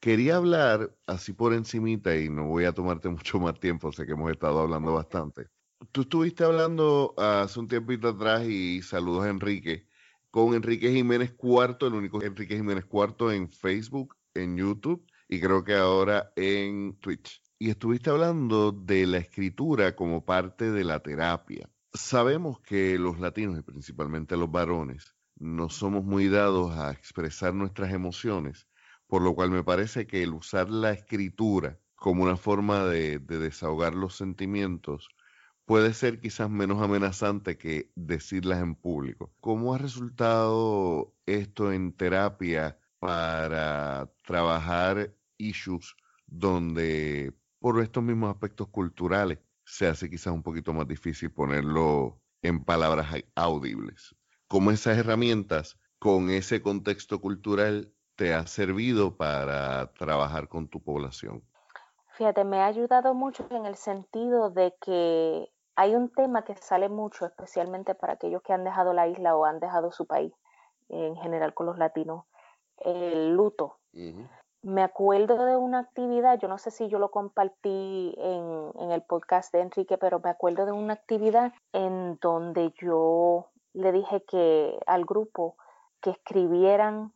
Quería 0.00 0.36
hablar 0.36 0.94
así 1.06 1.32
por 1.32 1.54
encimita 1.54 2.16
y 2.16 2.28
no 2.28 2.44
voy 2.44 2.64
a 2.64 2.72
tomarte 2.72 3.08
mucho 3.10 3.40
más 3.40 3.58
tiempo, 3.58 3.92
sé 3.92 4.06
que 4.06 4.12
hemos 4.12 4.30
estado 4.30 4.60
hablando 4.60 4.94
bastante. 4.94 5.46
Tú 5.92 6.02
estuviste 6.02 6.44
hablando 6.44 7.14
hace 7.18 7.60
un 7.60 7.68
tiempito 7.68 8.08
atrás 8.08 8.44
y 8.46 8.80
saludos 8.82 9.24
a 9.24 9.30
Enrique, 9.30 9.86
con 10.30 10.54
Enrique 10.54 10.90
Jiménez 10.90 11.32
Cuarto, 11.32 11.86
el 11.86 11.94
único 11.94 12.22
Enrique 12.22 12.56
Jiménez 12.56 12.84
Cuarto 12.84 13.30
en 13.30 13.50
Facebook, 13.50 14.16
en 14.34 14.56
YouTube 14.56 15.06
y 15.28 15.40
creo 15.40 15.64
que 15.64 15.74
ahora 15.74 16.32
en 16.36 16.96
Twitch. 17.00 17.42
Y 17.58 17.70
estuviste 17.70 18.10
hablando 18.10 18.72
de 18.72 19.06
la 19.06 19.18
escritura 19.18 19.94
como 19.94 20.24
parte 20.24 20.70
de 20.70 20.84
la 20.84 21.00
terapia. 21.00 21.68
Sabemos 21.96 22.58
que 22.60 22.98
los 22.98 23.20
latinos 23.20 23.56
y 23.56 23.62
principalmente 23.62 24.36
los 24.36 24.50
varones 24.50 25.14
no 25.36 25.70
somos 25.70 26.02
muy 26.04 26.28
dados 26.28 26.72
a 26.76 26.90
expresar 26.90 27.54
nuestras 27.54 27.92
emociones, 27.92 28.66
por 29.06 29.22
lo 29.22 29.32
cual 29.36 29.52
me 29.52 29.62
parece 29.62 30.04
que 30.04 30.24
el 30.24 30.34
usar 30.34 30.70
la 30.70 30.90
escritura 30.90 31.78
como 31.94 32.24
una 32.24 32.36
forma 32.36 32.84
de, 32.84 33.20
desahogar 33.20 33.94
los 33.94 34.16
sentimientos 34.16 35.08
puede 35.66 35.94
ser 35.94 36.18
quizás 36.18 36.50
menos 36.50 36.82
amenazante 36.82 37.56
que 37.58 37.92
decirlas 37.94 38.60
en 38.60 38.74
público. 38.74 39.32
¿Cómo 39.38 39.72
ha 39.72 39.78
resultado 39.78 41.14
esto 41.26 41.72
en 41.72 41.92
terapia 41.92 42.76
para 42.98 44.10
trabajar 44.24 45.14
issues 45.38 45.94
donde 46.26 47.32
por 47.60 47.80
estos 47.80 48.02
mismos 48.02 48.34
aspectos 48.34 48.66
culturales 48.68 49.38
se 49.74 49.88
hace 49.88 50.08
quizás 50.08 50.32
un 50.32 50.44
poquito 50.44 50.72
más 50.72 50.86
difícil 50.86 51.32
ponerlo 51.32 52.20
en 52.42 52.64
palabras 52.64 53.08
audibles. 53.34 54.14
¿Cómo 54.46 54.70
esas 54.70 54.96
herramientas 54.98 55.76
con 55.98 56.30
ese 56.30 56.62
contexto 56.62 57.20
cultural 57.20 57.92
te 58.14 58.34
ha 58.34 58.46
servido 58.46 59.16
para 59.16 59.92
trabajar 59.94 60.48
con 60.48 60.68
tu 60.68 60.80
población? 60.80 61.42
Fíjate, 62.16 62.44
me 62.44 62.58
ha 62.58 62.66
ayudado 62.66 63.14
mucho 63.14 63.48
en 63.50 63.66
el 63.66 63.74
sentido 63.74 64.50
de 64.50 64.76
que 64.80 65.48
hay 65.74 65.96
un 65.96 66.08
tema 66.12 66.44
que 66.44 66.54
sale 66.54 66.88
mucho, 66.88 67.26
especialmente 67.26 67.96
para 67.96 68.12
aquellos 68.12 68.42
que 68.42 68.52
han 68.52 68.62
dejado 68.62 68.92
la 68.92 69.08
isla 69.08 69.34
o 69.34 69.44
han 69.44 69.58
dejado 69.58 69.90
su 69.90 70.06
país, 70.06 70.32
en 70.88 71.16
general 71.16 71.52
con 71.52 71.66
los 71.66 71.78
latinos, 71.78 72.26
el 72.76 73.34
luto 73.34 73.80
me 74.64 74.82
acuerdo 74.82 75.44
de 75.44 75.56
una 75.56 75.80
actividad, 75.80 76.38
yo 76.38 76.48
no 76.48 76.56
sé 76.56 76.70
si 76.70 76.88
yo 76.88 76.98
lo 76.98 77.10
compartí 77.10 78.14
en, 78.16 78.90
el 78.90 79.02
podcast 79.02 79.52
de 79.52 79.60
Enrique, 79.60 79.98
pero 79.98 80.20
me 80.20 80.30
acuerdo 80.30 80.64
de 80.64 80.72
una 80.72 80.94
actividad 80.94 81.52
en 81.72 82.18
donde 82.20 82.72
yo 82.80 83.48
le 83.74 83.92
dije 83.92 84.22
que 84.24 84.78
al 84.86 85.04
grupo 85.04 85.56
que 86.00 86.10
escribieran 86.10 87.12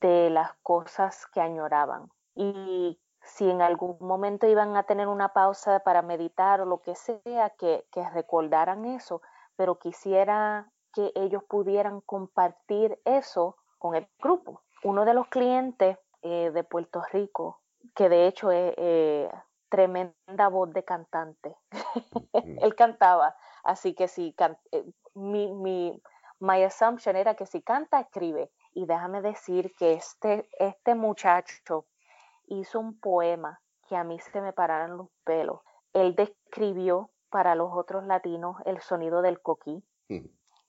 de 0.00 0.30
las 0.30 0.54
cosas 0.62 1.26
que 1.26 1.40
añoraban 1.40 2.10
y 2.34 2.98
si 3.22 3.48
en 3.48 3.62
algún 3.62 3.96
momento 4.00 4.46
iban 4.46 4.76
a 4.76 4.84
tener 4.84 5.06
una 5.06 5.32
pausa 5.32 5.80
para 5.80 6.02
meditar 6.02 6.60
o 6.60 6.64
lo 6.64 6.80
que 6.80 6.94
sea, 6.94 7.50
que 7.50 7.84
recordaran 8.14 8.86
eso, 8.86 9.20
pero 9.56 9.78
quisiera 9.78 10.70
que 10.94 11.12
ellos 11.14 11.44
pudieran 11.44 12.00
compartir 12.00 12.98
eso 13.04 13.56
con 13.78 13.94
el 13.94 14.08
grupo. 14.18 14.62
Uno 14.82 15.04
de 15.04 15.14
los 15.14 15.26
clientes 15.28 15.98
eh, 16.22 16.50
de 16.52 16.64
Puerto 16.64 17.02
Rico, 17.12 17.60
que 17.94 18.08
de 18.08 18.26
hecho 18.26 18.50
es 18.50 18.74
eh, 18.76 19.30
tremenda 19.68 20.48
voz 20.50 20.72
de 20.72 20.84
cantante. 20.84 21.56
Él 22.62 22.74
cantaba, 22.74 23.36
así 23.64 23.94
que 23.94 24.08
si 24.08 24.34
eh, 24.72 24.84
mi, 25.14 25.52
mi 25.52 26.02
my 26.40 26.62
assumption 26.62 27.16
era 27.16 27.34
que 27.34 27.46
si 27.46 27.62
canta, 27.62 28.00
escribe. 28.00 28.50
Y 28.72 28.86
déjame 28.86 29.22
decir 29.22 29.74
que 29.76 29.94
este, 29.94 30.48
este 30.58 30.94
muchacho 30.94 31.86
hizo 32.46 32.80
un 32.80 32.98
poema 33.00 33.60
que 33.88 33.96
a 33.96 34.04
mí 34.04 34.18
se 34.18 34.40
me 34.40 34.52
pararon 34.52 34.98
los 34.98 35.08
pelos. 35.24 35.60
Él 35.92 36.14
describió 36.14 37.10
para 37.30 37.54
los 37.54 37.70
otros 37.72 38.04
latinos 38.04 38.56
el 38.64 38.80
sonido 38.80 39.22
del 39.22 39.40
coquí, 39.40 39.82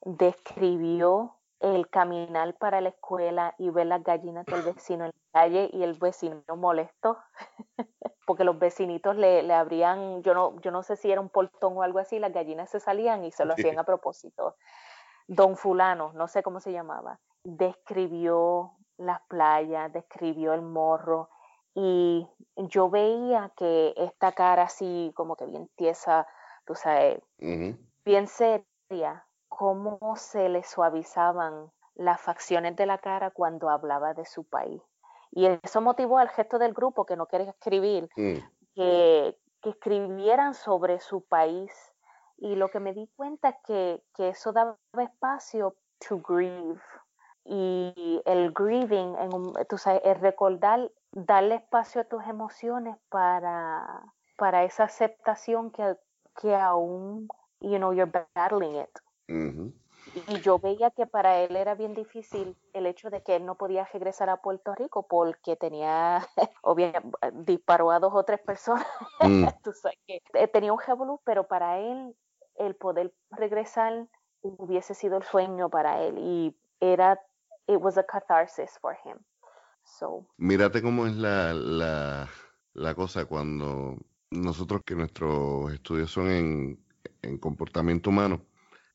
describió 0.02 1.39
el 1.60 1.90
caminar 1.90 2.56
para 2.56 2.82
la 2.82 2.90
escuela 2.90 3.54
y 3.58 3.70
ver 3.70 3.88
las 3.88 4.04
gallinas 4.04 4.46
del 4.46 4.62
vecino 4.76 5.06
en 5.06 5.12
la 5.12 5.42
calle 5.42 5.70
y 5.74 5.84
el 5.84 5.94
vecino 5.94 6.42
molesto, 6.56 7.18
porque 8.26 8.44
los 8.44 8.58
vecinitos 8.58 9.16
le, 9.16 9.44
le 9.44 9.54
abrían, 9.54 10.22
yo 10.24 10.34
no, 10.34 10.60
yo 10.62 10.72
no 10.72 10.84
sé 10.84 10.96
si 10.96 11.12
era 11.12 11.22
un 11.22 11.30
portón 11.30 11.78
o 11.78 11.84
algo 11.84 12.00
así, 12.00 12.20
las 12.20 12.34
gallinas 12.34 12.70
se 12.70 12.80
salían 12.80 13.26
y 13.26 13.32
se 13.32 13.46
lo 13.46 13.54
hacían 13.54 13.80
a 13.80 13.84
propósito. 13.84 14.56
Don 15.28 15.58
fulano, 15.58 16.12
no 16.14 16.28
sé 16.28 16.42
cómo 16.42 16.60
se 16.60 16.72
llamaba, 16.72 17.20
describió 17.44 18.74
las 18.98 19.22
playas, 19.28 19.92
describió 19.94 20.54
el 20.54 20.62
morro 20.62 21.30
y 21.74 22.28
yo 22.56 22.90
veía 22.90 23.52
que 23.56 23.94
esta 23.96 24.32
cara 24.32 24.64
así 24.64 25.12
como 25.16 25.36
que 25.36 25.46
bien 25.46 25.70
tiesa, 25.76 26.28
tú 26.66 26.76
sabes, 26.76 27.22
bien 27.38 28.28
seria, 28.28 29.26
cómo 29.60 30.16
se 30.16 30.48
le 30.48 30.64
suavizaban 30.64 31.70
las 31.96 32.22
facciones 32.22 32.78
de 32.78 32.86
la 32.86 32.98
cara 32.98 33.30
cuando 33.30 33.70
hablaba 33.70 34.14
de 34.14 34.26
su 34.26 34.46
país. 34.46 34.82
Y 35.32 35.48
eso 35.48 35.82
motivó 35.82 36.18
al 36.18 36.30
gesto 36.30 36.60
del 36.60 36.74
grupo 36.74 37.06
que 37.06 37.18
no 37.18 37.26
quería 37.26 37.50
escribir, 37.50 38.10
mm. 38.16 38.38
que, 38.74 39.38
que, 39.62 39.70
escribieran 39.70 40.54
sobre 40.54 41.02
su 41.02 41.26
país. 41.26 41.74
Y 42.38 42.56
lo 42.56 42.70
que 42.70 42.80
me 42.80 42.94
di 42.94 43.10
cuenta 43.18 43.50
es 43.50 43.56
que, 43.66 44.04
que 44.16 44.30
eso 44.30 44.54
daba 44.54 44.78
espacio 44.98 45.76
to 46.08 46.20
grieve. 46.20 46.80
Y 47.44 48.22
el 48.24 48.54
grieving, 48.54 49.18
en 49.18 49.30
tú 49.68 49.78
sabes, 49.78 50.02
el 50.06 50.22
recordar, 50.22 50.90
darle 51.12 51.56
espacio 51.56 52.00
a 52.00 52.06
tus 52.06 52.24
emociones 52.28 52.96
para, 53.10 54.06
para 54.38 54.64
esa 54.64 54.86
aceptación 54.86 55.70
que, 55.72 55.98
que 56.42 56.56
aún, 56.56 57.28
you 57.60 57.76
know, 57.76 57.92
you're 57.92 58.10
battling 58.34 58.78
it. 58.78 58.90
Y 60.28 60.42
yo 60.42 60.58
veía 60.60 60.90
que 60.92 61.06
para 61.06 61.40
él 61.42 61.56
era 61.56 61.76
bien 61.76 61.94
difícil 61.94 62.56
el 62.74 62.86
hecho 62.86 63.10
de 63.10 63.22
que 63.22 63.36
él 63.36 63.46
no 63.46 63.56
podía 63.56 63.86
regresar 63.94 64.30
a 64.30 64.42
Puerto 64.42 64.74
Rico 64.74 65.06
porque 65.08 65.56
tenía, 65.56 66.28
obviamente, 66.64 67.10
disparó 67.46 67.92
a 67.92 68.00
dos 68.00 68.14
o 68.16 68.24
tres 68.24 68.40
personas. 68.40 68.88
Mm. 69.22 69.46
Eh, 70.34 70.48
tenía 70.48 70.74
un 70.74 70.80
revolú, 70.80 71.22
pero 71.24 71.48
para 71.48 71.80
él 71.80 72.16
el 72.56 72.76
poder 72.76 73.14
regresar 73.32 74.08
hubiese 74.42 74.94
sido 74.94 75.18
el 75.18 75.24
sueño 75.24 75.70
para 75.70 76.02
él 76.04 76.18
y 76.18 76.58
era, 76.80 77.20
it 77.68 77.78
was 77.80 77.98
a 77.98 78.04
catharsis 78.04 78.78
for 78.80 78.98
him. 79.06 79.18
So. 79.84 80.26
Mírate 80.38 80.82
cómo 80.82 81.08
es 81.08 81.16
la, 81.16 81.54
la, 81.54 82.30
la 82.74 82.96
cosa 82.96 83.26
cuando 83.26 83.98
nosotros 84.32 84.82
que 84.86 84.96
nuestros 84.96 85.72
estudios 85.74 86.12
son 86.12 86.30
en, 86.30 86.86
en 87.22 87.38
comportamiento 87.38 88.10
humano, 88.10 88.42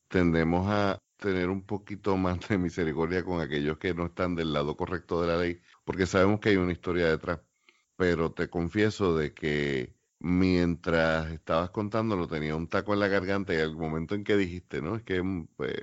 tendemos 0.08 0.68
a 0.70 1.02
tener 1.16 1.48
un 1.50 1.64
poquito 1.64 2.16
más 2.16 2.48
de 2.48 2.58
misericordia 2.58 3.24
con 3.24 3.40
aquellos 3.40 3.78
que 3.78 3.94
no 3.94 4.06
están 4.06 4.34
del 4.34 4.52
lado 4.52 4.76
correcto 4.76 5.20
de 5.22 5.28
la 5.28 5.36
ley, 5.38 5.60
porque 5.84 6.06
sabemos 6.06 6.40
que 6.40 6.50
hay 6.50 6.56
una 6.56 6.72
historia 6.72 7.08
detrás. 7.08 7.40
Pero 7.96 8.32
te 8.32 8.48
confieso 8.50 9.16
de 9.16 9.32
que 9.34 9.94
mientras 10.18 11.30
estabas 11.32 11.70
contándolo 11.70 12.26
tenía 12.28 12.56
un 12.56 12.68
taco 12.68 12.94
en 12.94 13.00
la 13.00 13.08
garganta 13.08 13.54
y 13.54 13.58
al 13.58 13.76
momento 13.76 14.14
en 14.14 14.24
que 14.24 14.36
dijiste, 14.36 14.82
¿no? 14.82 14.96
Es 14.96 15.02
que 15.02 15.22
mm, 15.22 15.48
pues, 15.56 15.74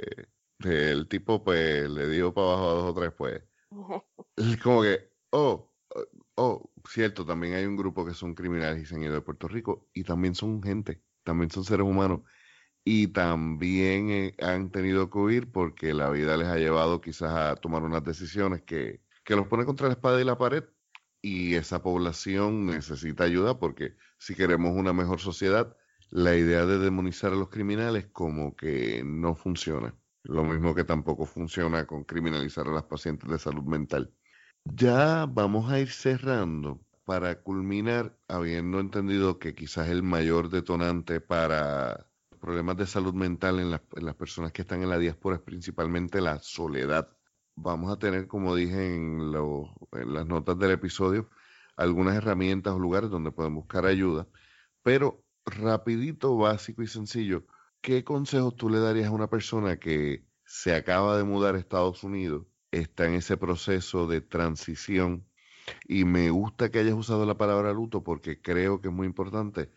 el 0.64 1.08
tipo 1.08 1.44
pues 1.44 1.90
le 1.90 2.10
dio 2.10 2.34
para 2.34 2.48
abajo 2.48 2.70
a 2.70 2.74
dos 2.74 2.84
o 2.92 2.94
tres, 2.94 3.14
pues. 3.18 3.44
Es 4.38 4.58
como 4.58 4.82
que, 4.82 5.12
oh, 5.32 5.72
oh, 6.36 6.72
cierto, 6.88 7.26
también 7.26 7.54
hay 7.56 7.66
un 7.66 7.76
grupo 7.78 8.06
que 8.06 8.14
son 8.14 8.34
criminales 8.36 8.84
y 8.84 8.86
se 8.86 8.96
han 8.96 9.04
ido 9.04 9.14
de 9.14 9.22
Puerto 9.22 9.48
Rico 9.48 9.90
y 9.94 10.04
también 10.04 10.36
son 10.36 10.62
gente, 10.64 11.04
también 11.24 11.52
son 11.52 11.64
seres 11.64 11.86
humanos 11.86 12.22
y 12.84 13.08
también 13.08 14.10
eh, 14.10 14.36
han 14.42 14.72
tenido 14.72 15.10
que 15.10 15.18
huir 15.18 15.52
porque 15.52 15.94
la 15.94 16.10
vida 16.10 16.38
les 16.38 16.48
ha 16.48 16.58
llevado 16.58 17.02
quizás 17.02 17.32
a 17.32 17.56
tomar 17.56 17.84
unas 17.84 18.04
decisiones 18.04 18.62
que, 18.64 19.02
que 19.24 19.36
los 19.36 19.48
pone 19.48 19.66
contra 19.66 19.88
la 19.88 19.94
espada 19.94 20.20
y 20.20 20.26
la 20.26 20.38
pared 20.38 20.64
y 21.22 21.56
esa 21.56 21.84
población 21.84 22.66
necesita 22.66 23.26
ayuda 23.26 23.60
porque 23.60 23.96
si 24.18 24.36
queremos 24.36 24.76
una 24.76 24.94
mejor 24.94 25.20
sociedad, 25.20 25.76
la 26.10 26.36
idea 26.36 26.66
de 26.66 26.80
demonizar 26.80 27.32
a 27.32 27.36
los 27.36 27.50
criminales 27.50 28.08
como 28.12 28.56
que 28.56 29.04
no 29.06 29.36
funciona. 29.36 29.96
Lo 30.24 30.44
mismo 30.44 30.76
que 30.76 30.84
tampoco 30.84 31.26
funciona 31.26 31.86
con 31.86 32.04
criminalizar 32.04 32.68
a 32.68 32.72
las 32.72 32.84
pacientes 32.84 33.30
de 33.30 33.40
salud 33.40 33.64
mental. 33.64 34.14
Ya 34.66 35.26
vamos 35.26 35.72
a 35.72 35.80
ir 35.80 35.90
cerrando 35.90 36.82
para 37.06 37.42
culminar 37.42 38.18
habiendo 38.28 38.80
entendido 38.80 39.40
que 39.40 39.56
quizás 39.56 39.90
el 39.90 40.04
mayor 40.04 40.50
detonante 40.50 41.22
para 41.22 42.11
problemas 42.42 42.76
de 42.76 42.88
salud 42.88 43.14
mental 43.14 43.60
en, 43.60 43.72
las 43.72 44.16
personas 44.16 44.52
que 44.52 44.64
están 44.64 44.82
en 44.82 44.90
la 44.90 44.98
diáspora 44.98 45.38
es 45.38 45.42
principalmente 45.44 46.20
la 46.20 46.40
soledad. 46.40 47.08
Vamos 47.56 47.92
a 47.92 48.00
tener, 48.00 48.28
como 48.28 48.56
dije 48.56 48.96
en, 48.96 49.32
las 49.32 50.26
notas 50.26 50.58
del 50.58 50.72
episodio, 50.72 51.30
algunas 51.78 52.18
herramientas 52.18 52.74
o 52.74 52.80
lugares 52.80 53.10
donde 53.10 53.32
pueden 53.32 53.56
buscar 53.56 53.86
ayuda, 53.86 54.28
pero 54.84 55.24
rapidito, 55.46 56.36
básico 56.36 56.82
y 56.82 56.88
sencillo, 56.88 57.46
¿qué 57.82 58.04
consejos 58.04 58.56
tú 58.56 58.70
le 58.70 58.80
darías 58.80 59.08
a 59.08 59.12
una 59.12 59.30
persona 59.30 59.78
que 59.78 60.26
se 60.44 60.76
acaba 60.76 61.18
de 61.18 61.24
mudar 61.24 61.56
a 61.56 61.60
Estados 61.60 62.04
Unidos, 62.04 62.48
está 62.72 63.06
en 63.08 63.16
ese 63.16 63.38
proceso 63.38 64.08
de 64.08 64.22
transición? 64.22 65.26
Y 65.88 66.06
me 66.06 66.32
gusta 66.32 66.72
que 66.72 66.80
hayas 66.80 66.96
usado 66.96 67.26
la 67.26 67.38
palabra 67.38 67.72
luto 67.72 68.04
porque 68.04 68.42
creo 68.42 68.82
que 68.82 68.88
es 68.88 68.94
muy 68.94 69.08
importante 69.08 69.72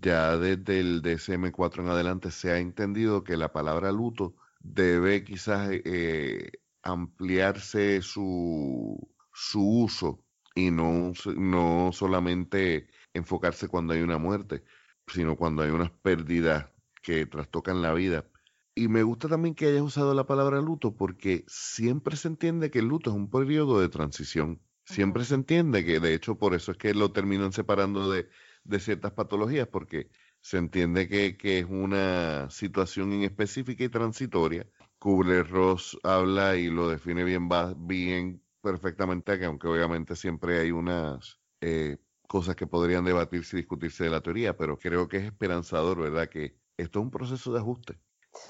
ya 0.00 0.36
desde 0.36 0.80
el 0.80 1.02
DSM-4 1.02 1.80
en 1.80 1.88
adelante 1.88 2.30
se 2.30 2.50
ha 2.50 2.58
entendido 2.58 3.24
que 3.24 3.36
la 3.36 3.52
palabra 3.52 3.92
luto 3.92 4.36
debe 4.60 5.24
quizás 5.24 5.70
eh, 5.72 6.50
ampliarse 6.82 8.02
su, 8.02 9.08
su 9.32 9.60
uso 9.60 10.24
y 10.54 10.70
no, 10.70 11.12
no 11.36 11.90
solamente 11.92 12.88
enfocarse 13.14 13.68
cuando 13.68 13.94
hay 13.94 14.02
una 14.02 14.18
muerte, 14.18 14.64
sino 15.06 15.36
cuando 15.36 15.62
hay 15.62 15.70
unas 15.70 15.90
pérdidas 15.90 16.66
que 17.02 17.26
trastocan 17.26 17.82
la 17.82 17.92
vida. 17.92 18.26
Y 18.74 18.88
me 18.88 19.02
gusta 19.02 19.28
también 19.28 19.54
que 19.54 19.66
hayas 19.66 19.82
usado 19.82 20.14
la 20.14 20.26
palabra 20.26 20.60
luto 20.60 20.94
porque 20.94 21.44
siempre 21.48 22.16
se 22.16 22.28
entiende 22.28 22.70
que 22.70 22.80
el 22.80 22.86
luto 22.86 23.10
es 23.10 23.16
un 23.16 23.30
periodo 23.30 23.80
de 23.80 23.88
transición. 23.88 24.60
Siempre 24.84 25.24
se 25.24 25.34
entiende 25.34 25.84
que, 25.84 25.98
de 25.98 26.14
hecho, 26.14 26.38
por 26.38 26.54
eso 26.54 26.72
es 26.72 26.78
que 26.78 26.94
lo 26.94 27.12
terminan 27.12 27.52
separando 27.52 28.10
de 28.10 28.28
de 28.68 28.80
ciertas 28.80 29.12
patologías 29.12 29.68
porque 29.68 30.08
se 30.40 30.58
entiende 30.58 31.08
que, 31.08 31.58
es 31.58 31.66
una 31.68 32.48
situación 32.50 33.12
en 33.12 33.22
específica 33.22 33.84
y 33.84 33.88
transitoria. 33.88 34.66
Kubler-Ross 34.98 35.98
habla 36.02 36.56
y 36.56 36.68
lo 36.68 36.88
define 36.88 37.24
bien, 37.24 37.48
bien 37.78 38.42
perfectamente, 38.60 39.38
que 39.38 39.44
aunque 39.44 39.68
obviamente 39.68 40.16
siempre 40.16 40.60
hay 40.60 40.70
unas 40.70 41.38
eh, 41.60 41.98
cosas 42.28 42.56
que 42.56 42.66
podrían 42.66 43.04
debatirse 43.04 43.56
y 43.56 43.60
discutirse 43.60 44.04
de 44.04 44.10
la 44.10 44.20
teoría, 44.20 44.56
pero 44.56 44.78
creo 44.78 45.08
que 45.08 45.18
es 45.18 45.24
esperanzador, 45.24 46.00
¿verdad? 46.00 46.28
Que 46.28 46.56
esto 46.76 46.98
es 47.00 47.04
un 47.04 47.10
proceso 47.10 47.52
de 47.52 47.60
ajuste. 47.60 47.98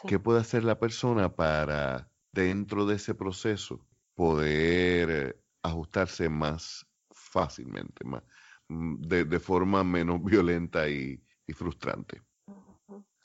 ¿Qué 0.07 0.19
puede 0.19 0.41
hacer 0.41 0.65
la 0.65 0.79
persona 0.79 1.35
para, 1.35 2.11
dentro 2.33 2.87
de 2.87 2.97
ese 2.97 3.15
proceso, 3.15 3.87
poder 4.15 5.11
eh, 5.11 5.41
ajustarse 5.63 6.29
más 6.29 6.87
fácilmente, 7.11 8.05
más, 8.05 8.23
Mm, 8.69 9.03
de, 9.03 9.39
forma 9.39 9.85
menos 9.85 10.23
violenta 10.25 10.89
y, 10.89 11.21
frustrante. 11.55 12.23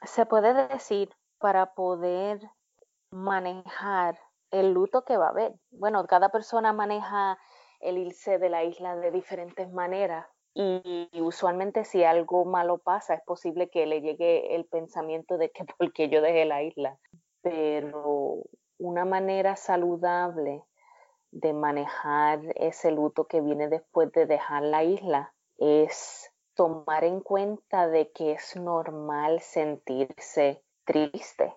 Se 0.04 0.26
puede 0.26 0.54
decir 0.68 1.10
para 1.40 1.74
poder 1.74 2.40
manejar 3.12 4.20
el 4.52 4.74
luto 4.74 5.04
que 5.06 5.18
va 5.18 5.28
a 5.28 5.32
haber. 5.32 5.56
Bueno, 5.72 6.06
cada 6.06 6.30
persona 6.30 6.72
maneja 6.72 7.40
el 7.80 7.98
irse 7.98 8.38
de 8.38 8.50
la 8.50 8.64
isla 8.64 8.96
de 8.96 9.12
diferentes 9.12 9.72
maneras 9.72 10.28
y, 10.54 11.10
usualmente 11.20 11.84
si 11.84 12.04
algo 12.04 12.46
malo 12.46 12.78
pasa 12.78 13.16
es 13.16 13.22
posible 13.24 13.70
que 13.70 13.86
le 13.86 14.02
llegue 14.02 14.56
el 14.56 14.66
pensamiento 14.66 15.38
de 15.38 15.50
que 15.50 15.66
porque 15.78 16.10
yo 16.10 16.22
dejé 16.22 16.46
la 16.46 16.62
isla. 16.62 17.00
Pero 17.42 18.44
una 18.78 19.06
manera 19.06 19.56
saludable 19.56 20.64
de 21.32 21.54
manejar 21.54 22.42
ese 22.56 22.92
luto 22.92 23.26
que 23.26 23.42
viene 23.42 23.68
después 23.68 24.12
de 24.12 24.26
dejar 24.26 24.64
la 24.64 24.84
isla 24.84 25.34
es 25.58 26.32
tomar 26.56 27.04
en 27.04 27.22
cuenta 27.22 27.88
de 27.88 28.12
que 28.12 28.34
es 28.34 28.56
normal 28.56 29.40
sentirse 29.40 30.64
triste. 30.86 31.56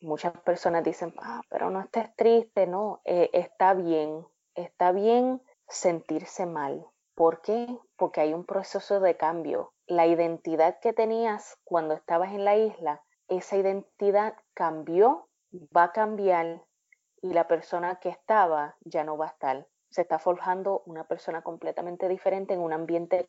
Muchas 0.00 0.32
personas 0.42 0.84
dicen, 0.84 1.14
ah, 1.18 1.40
pero 1.50 1.70
no 1.70 1.80
estés 1.80 2.14
triste, 2.16 2.66
no, 2.66 3.00
eh, 3.04 3.30
está 3.32 3.74
bien, 3.74 4.26
está 4.54 4.92
bien 4.92 5.42
sentirse 5.68 6.46
mal. 6.46 6.86
¿Por 7.14 7.40
qué? 7.40 7.66
Porque 7.96 8.20
hay 8.20 8.34
un 8.34 8.44
proceso 8.44 9.00
de 9.00 9.16
cambio. 9.16 9.72
La 9.86 10.06
identidad 10.06 10.78
que 10.80 10.92
tenías 10.92 11.58
cuando 11.64 11.94
estabas 11.94 12.32
en 12.32 12.44
la 12.44 12.56
isla, 12.56 13.02
esa 13.28 13.56
identidad 13.56 14.36
cambió, 14.54 15.28
va 15.74 15.84
a 15.84 15.92
cambiar 15.92 16.62
y 17.30 17.32
la 17.32 17.48
persona 17.48 17.96
que 17.96 18.08
estaba 18.08 18.76
ya 18.80 19.02
no 19.04 19.16
va 19.16 19.26
a 19.26 19.30
estar. 19.30 19.66
Se 19.90 20.02
está 20.02 20.18
forjando 20.18 20.82
una 20.86 21.04
persona 21.04 21.42
completamente 21.42 22.08
diferente 22.08 22.54
en 22.54 22.60
un 22.60 22.72
ambiente 22.72 23.28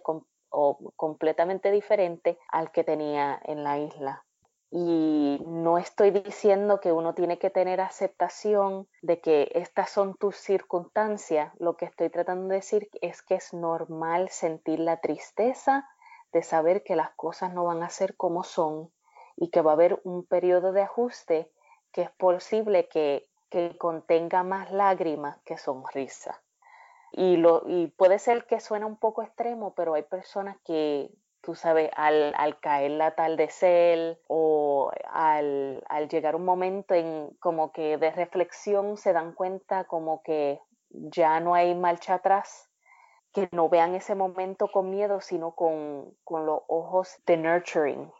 completamente 0.95 1.71
diferente 1.71 2.37
al 2.49 2.71
que 2.71 2.83
tenía 2.83 3.39
en 3.43 3.63
la 3.63 3.79
isla. 3.79 4.23
Y 4.69 5.41
no 5.47 5.77
estoy 5.77 6.11
diciendo 6.11 6.79
que 6.79 6.91
uno 6.91 7.13
tiene 7.13 7.39
que 7.39 7.49
tener 7.49 7.79
aceptación 7.81 8.87
de 9.01 9.19
que 9.21 9.49
estas 9.55 9.89
son 9.89 10.15
tus 10.15 10.35
circunstancias. 10.35 11.53
Lo 11.59 11.77
que 11.77 11.85
estoy 11.85 12.09
tratando 12.09 12.49
de 12.49 12.55
decir 12.55 12.89
es 13.01 13.21
que 13.21 13.35
es 13.35 13.53
normal 13.53 14.29
sentir 14.29 14.79
la 14.79 14.97
tristeza 14.97 15.87
de 16.33 16.43
saber 16.43 16.83
que 16.83 16.95
las 16.95 17.11
cosas 17.15 17.53
no 17.53 17.63
van 17.63 17.81
a 17.81 17.89
ser 17.89 18.15
como 18.15 18.43
son 18.43 18.91
y 19.37 19.49
que 19.49 19.61
va 19.61 19.71
a 19.71 19.75
haber 19.75 20.01
un 20.03 20.25
periodo 20.25 20.73
de 20.73 20.81
ajuste 20.81 21.51
que 21.93 22.01
es 22.03 22.11
posible 22.11 22.87
que 22.89 23.27
que 23.49 23.77
contenga 23.77 24.43
más 24.43 24.71
lágrimas 24.71 25.37
que 25.45 25.57
sonrisa. 25.57 26.41
Y, 27.11 27.37
lo, 27.37 27.63
y 27.65 27.87
puede 27.87 28.19
ser 28.19 28.45
que 28.45 28.59
suene 28.59 28.85
un 28.85 28.97
poco 28.97 29.23
extremo, 29.23 29.73
pero 29.75 29.93
hay 29.93 30.03
personas 30.03 30.57
que, 30.65 31.09
tú 31.41 31.55
sabes, 31.55 31.89
al, 31.95 32.33
al 32.35 32.59
caer 32.59 32.91
el 32.91 33.01
atardecer 33.01 34.19
o 34.27 34.91
al, 35.09 35.83
al 35.87 36.09
llegar 36.09 36.35
un 36.35 36.45
momento 36.45 36.93
en 36.93 37.29
como 37.39 37.71
que 37.71 37.97
de 37.97 38.11
reflexión 38.11 38.97
se 38.97 39.13
dan 39.13 39.33
cuenta 39.33 39.85
como 39.85 40.21
que 40.21 40.59
ya 40.89 41.39
no 41.39 41.53
hay 41.53 41.75
marcha 41.75 42.15
atrás, 42.15 42.69
que 43.33 43.47
no 43.51 43.69
vean 43.69 43.95
ese 43.95 44.15
momento 44.15 44.69
con 44.71 44.89
miedo, 44.89 45.21
sino 45.21 45.51
con, 45.51 46.13
con 46.23 46.45
los 46.45 46.61
ojos 46.67 47.17
de 47.25 47.37
nurturing, 47.37 48.11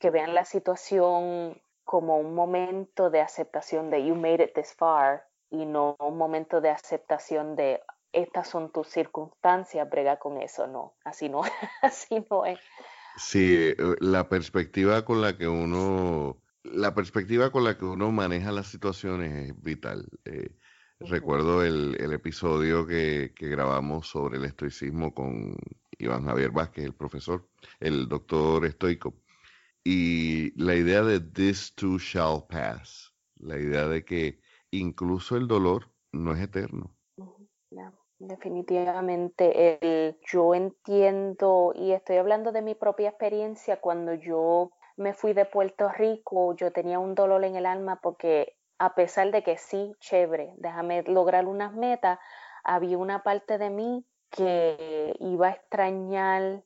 que 0.00 0.10
vean 0.10 0.34
la 0.34 0.44
situación 0.44 1.60
como 1.84 2.18
un 2.18 2.34
momento 2.34 3.10
de 3.10 3.20
aceptación 3.20 3.90
de 3.90 4.06
you 4.06 4.14
made 4.14 4.42
it 4.42 4.54
this 4.54 4.74
far 4.74 5.24
y 5.50 5.66
no 5.66 5.96
un 6.00 6.16
momento 6.16 6.60
de 6.60 6.70
aceptación 6.70 7.56
de 7.56 7.80
estas 8.12 8.48
son 8.48 8.70
tus 8.70 8.88
circunstancias, 8.88 9.88
brega 9.90 10.18
con 10.18 10.40
eso, 10.40 10.66
no, 10.66 10.94
así 11.04 11.28
no, 11.28 11.42
así 11.82 12.24
no 12.30 12.46
es. 12.46 12.58
Sí, 13.16 13.56
eh, 13.56 13.76
la 14.00 14.28
perspectiva 14.28 15.04
con 15.04 15.20
la 15.20 15.36
que 15.36 15.46
uno, 15.46 16.38
la 16.62 16.94
perspectiva 16.94 17.50
con 17.50 17.64
la 17.64 17.76
que 17.76 17.84
uno 17.84 18.10
maneja 18.12 18.52
las 18.52 18.68
situaciones 18.68 19.50
es 19.50 19.62
vital. 19.62 20.06
Eh, 20.24 20.50
recuerdo 21.00 21.64
el, 21.64 21.96
el 22.00 22.12
episodio 22.12 22.86
que, 22.86 23.32
que, 23.36 23.48
grabamos 23.48 24.08
sobre 24.08 24.38
el 24.38 24.44
estoicismo 24.44 25.12
con 25.12 25.56
Iván 25.98 26.24
Javier 26.24 26.50
Vázquez, 26.50 26.84
el 26.84 26.94
profesor, 26.94 27.46
el 27.80 28.08
doctor 28.08 28.64
estoico, 28.64 29.14
y 29.84 30.58
la 30.60 30.74
idea 30.74 31.02
de 31.02 31.20
this 31.20 31.74
too 31.74 31.98
shall 31.98 32.46
pass, 32.48 33.12
la 33.36 33.58
idea 33.58 33.86
de 33.86 34.04
que 34.04 34.40
incluso 34.70 35.36
el 35.36 35.46
dolor 35.46 35.90
no 36.12 36.32
es 36.32 36.40
eterno. 36.40 36.96
definitivamente, 38.18 39.78
el, 39.80 40.18
yo 40.26 40.54
entiendo 40.54 41.72
y 41.74 41.92
estoy 41.92 42.16
hablando 42.16 42.52
de 42.52 42.62
mi 42.62 42.74
propia 42.74 43.10
experiencia 43.10 43.80
cuando 43.80 44.14
yo 44.14 44.70
me 44.96 45.12
fui 45.12 45.34
de 45.34 45.44
Puerto 45.44 45.90
Rico, 45.90 46.56
yo 46.56 46.72
tenía 46.72 46.98
un 46.98 47.14
dolor 47.14 47.44
en 47.44 47.56
el 47.56 47.66
alma 47.66 48.00
porque 48.00 48.56
a 48.78 48.94
pesar 48.94 49.30
de 49.30 49.42
que 49.42 49.58
sí, 49.58 49.94
chévere, 50.00 50.54
déjame 50.56 51.02
lograr 51.02 51.46
unas 51.46 51.74
metas, 51.74 52.18
había 52.62 52.96
una 52.96 53.22
parte 53.22 53.58
de 53.58 53.70
mí 53.70 54.06
que 54.30 55.14
iba 55.20 55.48
a 55.48 55.52
extrañar 55.52 56.64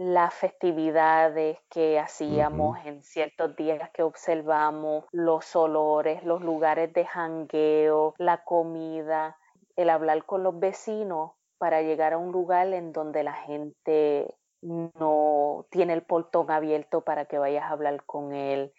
las 0.00 0.32
festividades 0.32 1.58
que 1.68 1.98
hacíamos 1.98 2.78
en 2.86 3.02
ciertos 3.02 3.54
días 3.54 3.90
que 3.90 4.02
observamos, 4.02 5.04
los 5.12 5.54
olores, 5.54 6.24
los 6.24 6.40
lugares 6.40 6.90
de 6.94 7.04
jangueo, 7.04 8.14
la 8.16 8.42
comida, 8.42 9.36
el 9.76 9.90
hablar 9.90 10.24
con 10.24 10.42
los 10.42 10.58
vecinos 10.58 11.32
para 11.58 11.82
llegar 11.82 12.14
a 12.14 12.16
un 12.16 12.32
lugar 12.32 12.72
en 12.72 12.94
donde 12.94 13.22
la 13.22 13.34
gente 13.34 14.38
no 14.62 15.66
tiene 15.70 15.92
el 15.92 16.02
portón 16.02 16.50
abierto 16.50 17.02
para 17.02 17.26
que 17.26 17.38
vayas 17.38 17.64
a 17.64 17.72
hablar 17.72 18.02
con 18.06 18.32
él, 18.32 18.72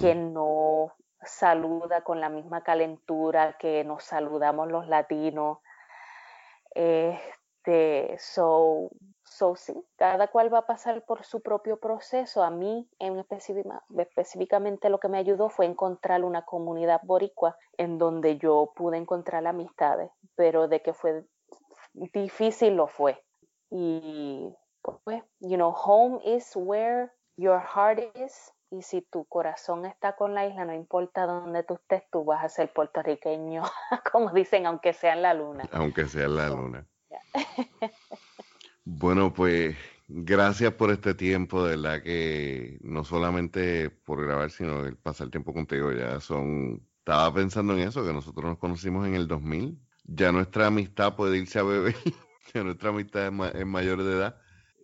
que 0.00 0.16
no 0.16 0.92
saluda 1.22 2.02
con 2.02 2.20
la 2.20 2.28
misma 2.28 2.64
calentura 2.64 3.56
que 3.56 3.84
nos 3.84 4.02
saludamos 4.02 4.66
los 4.66 4.88
latinos. 4.88 5.58
Este, 6.74 8.16
so, 8.18 8.90
So, 9.28 9.56
sí, 9.56 9.74
cada 9.96 10.28
cual 10.28 10.54
va 10.54 10.58
a 10.58 10.66
pasar 10.66 11.04
por 11.04 11.24
su 11.24 11.42
propio 11.42 11.78
proceso. 11.78 12.44
A 12.44 12.50
mí, 12.50 12.88
en 13.00 13.18
específicamente, 13.18 14.88
lo 14.88 15.00
que 15.00 15.08
me 15.08 15.18
ayudó 15.18 15.48
fue 15.48 15.66
encontrar 15.66 16.24
una 16.24 16.44
comunidad 16.44 17.00
boricua 17.02 17.58
en 17.76 17.98
donde 17.98 18.38
yo 18.38 18.72
pude 18.76 18.96
encontrar 18.96 19.46
amistades, 19.46 20.10
pero 20.36 20.68
de 20.68 20.80
que 20.80 20.94
fue 20.94 21.26
difícil 21.92 22.76
lo 22.76 22.86
fue. 22.86 23.22
Y 23.68 24.54
pues, 25.04 25.22
you 25.40 25.56
know, 25.56 25.72
home 25.72 26.20
is 26.24 26.52
where 26.54 27.10
your 27.36 27.60
heart 27.60 27.98
is. 28.16 28.52
Y 28.70 28.82
si 28.82 29.02
tu 29.02 29.24
corazón 29.26 29.86
está 29.86 30.14
con 30.14 30.34
la 30.34 30.46
isla, 30.46 30.64
no 30.64 30.74
importa 30.74 31.26
dónde 31.26 31.64
tú 31.64 31.74
estés, 31.74 32.04
tú 32.10 32.24
vas 32.24 32.44
a 32.44 32.48
ser 32.48 32.72
puertorriqueño, 32.72 33.62
como 34.12 34.30
dicen, 34.30 34.66
aunque 34.66 34.92
sea 34.92 35.14
en 35.14 35.22
la 35.22 35.34
luna. 35.34 35.68
Aunque 35.72 36.06
sea 36.06 36.24
en 36.24 36.36
la 36.36 36.48
luna. 36.48 36.86
Bueno, 38.88 39.34
pues 39.34 39.76
gracias 40.06 40.72
por 40.74 40.92
este 40.92 41.12
tiempo, 41.14 41.64
de 41.64 41.76
verdad 41.76 42.04
que 42.04 42.78
no 42.82 43.02
solamente 43.02 43.90
por 43.90 44.24
grabar, 44.24 44.52
sino 44.52 44.86
el 44.86 44.96
pasar 44.96 45.28
tiempo 45.28 45.52
contigo 45.52 45.92
ya 45.92 46.20
son... 46.20 46.86
Estaba 47.00 47.34
pensando 47.34 47.72
en 47.74 47.80
eso, 47.80 48.06
que 48.06 48.12
nosotros 48.12 48.44
nos 48.44 48.58
conocimos 48.58 49.04
en 49.08 49.16
el 49.16 49.26
2000. 49.26 49.76
Ya 50.04 50.30
nuestra 50.30 50.68
amistad 50.68 51.16
puede 51.16 51.38
irse 51.38 51.58
a 51.58 51.64
beber, 51.64 51.96
ya 52.54 52.62
nuestra 52.62 52.90
amistad 52.90 53.26
es, 53.56 53.66
mayor 53.66 54.04
de 54.04 54.12
edad. 54.12 54.36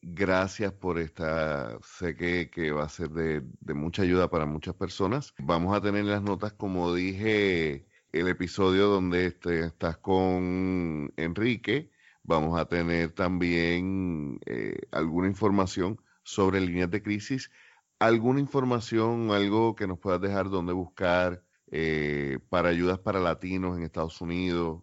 Gracias 0.02 0.72
por 0.72 0.98
esta, 0.98 1.78
sé 1.82 2.16
que, 2.16 2.50
que 2.50 2.72
va 2.72 2.84
a 2.84 2.88
ser 2.88 3.10
de, 3.10 3.42
de 3.60 3.74
mucha 3.74 4.02
ayuda 4.02 4.28
para 4.30 4.46
muchas 4.46 4.74
personas. 4.74 5.32
Vamos 5.38 5.76
a 5.76 5.80
tener 5.80 6.04
las 6.06 6.22
notas, 6.22 6.52
como 6.54 6.92
dije, 6.92 7.86
el 8.10 8.26
episodio 8.26 8.88
donde 8.88 9.26
este, 9.26 9.60
estás 9.66 9.96
con 9.98 11.12
Enrique 11.16 11.91
Vamos 12.24 12.58
a 12.60 12.66
tener 12.66 13.12
también 13.14 14.38
eh, 14.46 14.78
alguna 14.92 15.26
información 15.26 16.00
sobre 16.22 16.60
líneas 16.60 16.90
de 16.90 17.02
crisis, 17.02 17.50
alguna 17.98 18.40
información, 18.40 19.30
algo 19.32 19.74
que 19.74 19.86
nos 19.86 19.98
puedas 19.98 20.20
dejar 20.20 20.48
donde 20.48 20.72
buscar 20.72 21.42
eh, 21.70 22.38
para 22.48 22.68
ayudas 22.68 22.98
para 22.98 23.18
latinos 23.18 23.76
en 23.76 23.84
Estados 23.84 24.20
Unidos. 24.20 24.82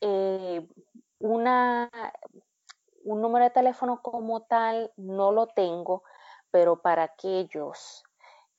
Eh, 0.00 0.66
una, 1.18 1.90
un 3.04 3.20
número 3.20 3.44
de 3.44 3.50
teléfono 3.50 4.00
como 4.00 4.42
tal 4.42 4.92
no 4.96 5.32
lo 5.32 5.48
tengo, 5.48 6.04
pero 6.50 6.80
para 6.80 7.02
aquellos 7.02 8.04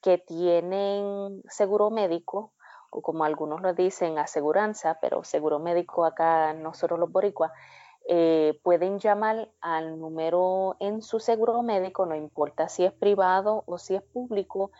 que 0.01 0.17
tienen 0.17 1.41
seguro 1.47 1.89
médico, 1.89 2.53
o 2.89 3.01
como 3.01 3.23
algunos 3.23 3.61
lo 3.61 3.73
dicen, 3.73 4.17
aseguranza, 4.17 4.97
pero 5.01 5.23
seguro 5.23 5.59
médico 5.59 6.05
acá 6.05 6.53
nosotros 6.53 6.99
los 6.99 7.11
boricuas, 7.11 7.51
eh, 8.11 8.59
pueden 8.63 8.97
llamar 8.97 9.51
al 9.61 9.99
número 9.99 10.75
en 10.79 11.03
su 11.03 11.19
seguro 11.19 11.61
médico, 11.61 12.07
no 12.07 12.15
importa 12.15 12.67
si 12.67 12.83
es 12.83 12.91
privado 12.91 13.63
o 13.67 13.77
si 13.77 13.93
es 13.93 14.01
público, 14.01 14.71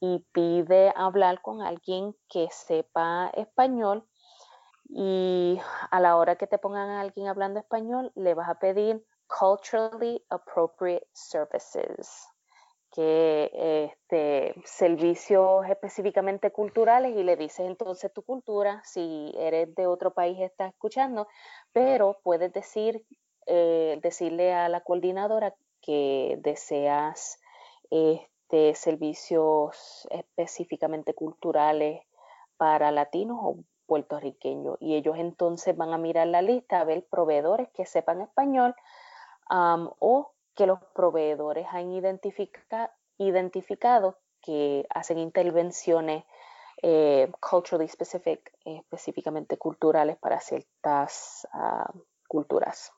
y 0.00 0.18
pide 0.32 0.92
hablar 0.94 1.40
con 1.40 1.62
alguien 1.62 2.14
que 2.28 2.48
sepa 2.50 3.30
español. 3.34 4.06
Y 4.90 5.58
a 5.90 5.98
la 5.98 6.16
hora 6.16 6.36
que 6.36 6.46
te 6.46 6.58
pongan 6.58 6.90
a 6.90 7.00
alguien 7.00 7.26
hablando 7.26 7.58
español, 7.58 8.12
le 8.16 8.34
vas 8.34 8.50
a 8.50 8.58
pedir 8.58 9.02
culturally 9.28 10.22
appropriate 10.28 11.08
services 11.14 12.33
que 12.94 13.90
este, 13.90 14.54
servicios 14.64 15.66
específicamente 15.68 16.52
culturales 16.52 17.16
y 17.16 17.24
le 17.24 17.36
dices 17.36 17.66
entonces 17.66 18.12
tu 18.12 18.22
cultura, 18.22 18.82
si 18.84 19.34
eres 19.36 19.74
de 19.74 19.88
otro 19.88 20.12
país 20.12 20.38
estás 20.40 20.72
escuchando, 20.72 21.26
pero 21.72 22.20
puedes 22.22 22.52
decir, 22.52 23.04
eh, 23.46 23.98
decirle 24.00 24.54
a 24.54 24.68
la 24.68 24.82
coordinadora 24.82 25.54
que 25.80 26.38
deseas 26.40 27.40
este, 27.90 28.76
servicios 28.76 30.06
específicamente 30.10 31.14
culturales 31.14 32.00
para 32.56 32.92
latinos 32.92 33.38
o 33.42 33.56
puertorriqueños. 33.86 34.76
Y 34.78 34.94
ellos 34.94 35.16
entonces 35.18 35.76
van 35.76 35.92
a 35.92 35.98
mirar 35.98 36.28
la 36.28 36.42
lista 36.42 36.80
a 36.80 36.84
ver 36.84 37.04
proveedores 37.10 37.68
que 37.70 37.86
sepan 37.86 38.22
español 38.22 38.76
o 39.50 40.33
que 40.54 40.66
los 40.66 40.78
proveedores 40.94 41.66
han 41.70 41.92
identificado 41.92 44.18
que 44.40 44.86
hacen 44.90 45.18
intervenciones 45.18 46.24
eh, 46.82 47.30
culturally 47.40 47.88
specific, 47.88 48.52
específicamente 48.64 49.56
culturales 49.56 50.16
para 50.18 50.40
ciertas 50.40 51.46
ah, 51.52 51.90
culturas. 52.28 52.92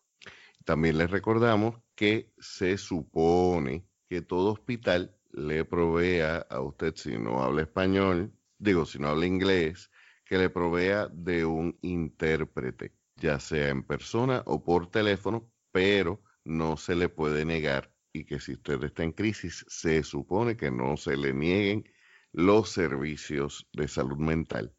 También 0.64 0.99
les 0.99 1.11
recordamos 1.11 1.76
que 1.95 2.33
se 2.39 2.76
supone 2.78 3.87
que 4.09 4.22
todo 4.22 4.53
hospital 4.53 5.16
le 5.31 5.64
provea 5.64 6.47
a 6.51 6.61
usted, 6.61 6.95
si 6.97 7.18
no 7.18 7.43
habla 7.43 7.62
español, 7.62 8.33
digo, 8.59 8.87
si 8.87 8.99
no 8.99 9.09
habla 9.09 9.26
inglés, 9.26 9.91
que 10.24 10.39
le 10.39 10.51
provea 10.51 11.09
de 11.12 11.45
un 11.45 11.78
intérprete, 11.83 12.93
ya 13.16 13.39
sea 13.39 13.68
en 13.68 13.85
persona 13.85 14.43
o 14.47 14.64
por 14.64 14.91
teléfono, 14.91 15.49
pero 15.70 16.22
no 16.47 16.76
se 16.76 16.94
le 16.94 17.09
puede 17.09 17.44
negar 17.44 17.92
y 18.12 18.24
que 18.24 18.40
si 18.40 18.53
usted 18.53 18.82
está 18.84 19.03
en 19.03 19.12
crisis, 19.12 19.64
se 19.68 20.03
supone 20.03 20.57
que 20.57 20.70
no 20.70 20.97
se 20.97 21.16
le 21.16 21.32
nieguen 21.34 21.84
los 22.32 22.70
servicios 22.70 23.68
de 23.72 23.88
salud 23.88 24.18
mental. 24.18 24.74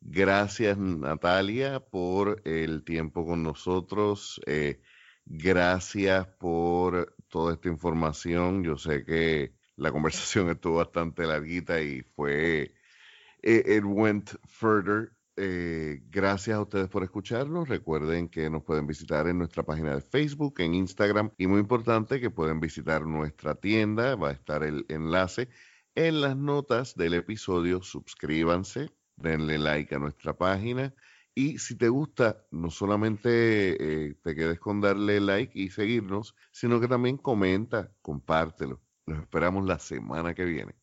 Gracias 0.00 0.78
Natalia 0.78 1.80
por 1.80 2.40
el 2.44 2.84
tiempo 2.84 3.26
con 3.26 3.42
nosotros. 3.42 4.40
Eh, 4.46 4.80
gracias 5.26 6.26
por 6.38 7.14
toda 7.28 7.54
esta 7.54 7.68
información. 7.68 8.64
Yo 8.64 8.78
sé 8.78 9.04
que 9.04 9.54
la 9.76 9.92
conversación 9.92 10.50
estuvo 10.50 10.76
bastante 10.76 11.26
larguita 11.26 11.80
y 11.82 12.02
fue, 12.02 12.74
eh, 13.42 13.76
it 13.76 13.84
went 13.84 14.30
further 14.46 15.12
eh, 15.42 16.02
gracias 16.10 16.56
a 16.56 16.60
ustedes 16.60 16.88
por 16.88 17.02
escucharnos. 17.02 17.66
Recuerden 17.66 18.28
que 18.28 18.50
nos 18.50 18.62
pueden 18.62 18.86
visitar 18.86 19.26
en 19.26 19.38
nuestra 19.38 19.62
página 19.62 19.94
de 19.94 20.02
Facebook, 20.02 20.60
en 20.60 20.74
Instagram 20.74 21.32
y 21.38 21.46
muy 21.46 21.60
importante 21.60 22.20
que 22.20 22.28
pueden 22.30 22.60
visitar 22.60 23.06
nuestra 23.06 23.54
tienda. 23.54 24.16
Va 24.16 24.28
a 24.28 24.32
estar 24.32 24.62
el 24.62 24.84
enlace 24.90 25.48
en 25.94 26.20
las 26.20 26.36
notas 26.36 26.94
del 26.94 27.14
episodio. 27.14 27.82
Suscríbanse, 27.82 28.90
denle 29.16 29.58
like 29.58 29.94
a 29.94 29.98
nuestra 29.98 30.36
página. 30.36 30.94
Y 31.34 31.58
si 31.58 31.74
te 31.76 31.88
gusta, 31.88 32.44
no 32.50 32.70
solamente 32.70 34.08
eh, 34.08 34.14
te 34.22 34.34
quedes 34.34 34.60
con 34.60 34.82
darle 34.82 35.20
like 35.20 35.58
y 35.58 35.70
seguirnos, 35.70 36.36
sino 36.52 36.80
que 36.80 36.88
también 36.88 37.16
comenta, 37.16 37.90
compártelo. 38.02 38.82
Los 39.06 39.20
esperamos 39.20 39.66
la 39.66 39.78
semana 39.78 40.34
que 40.34 40.44
viene. 40.44 40.79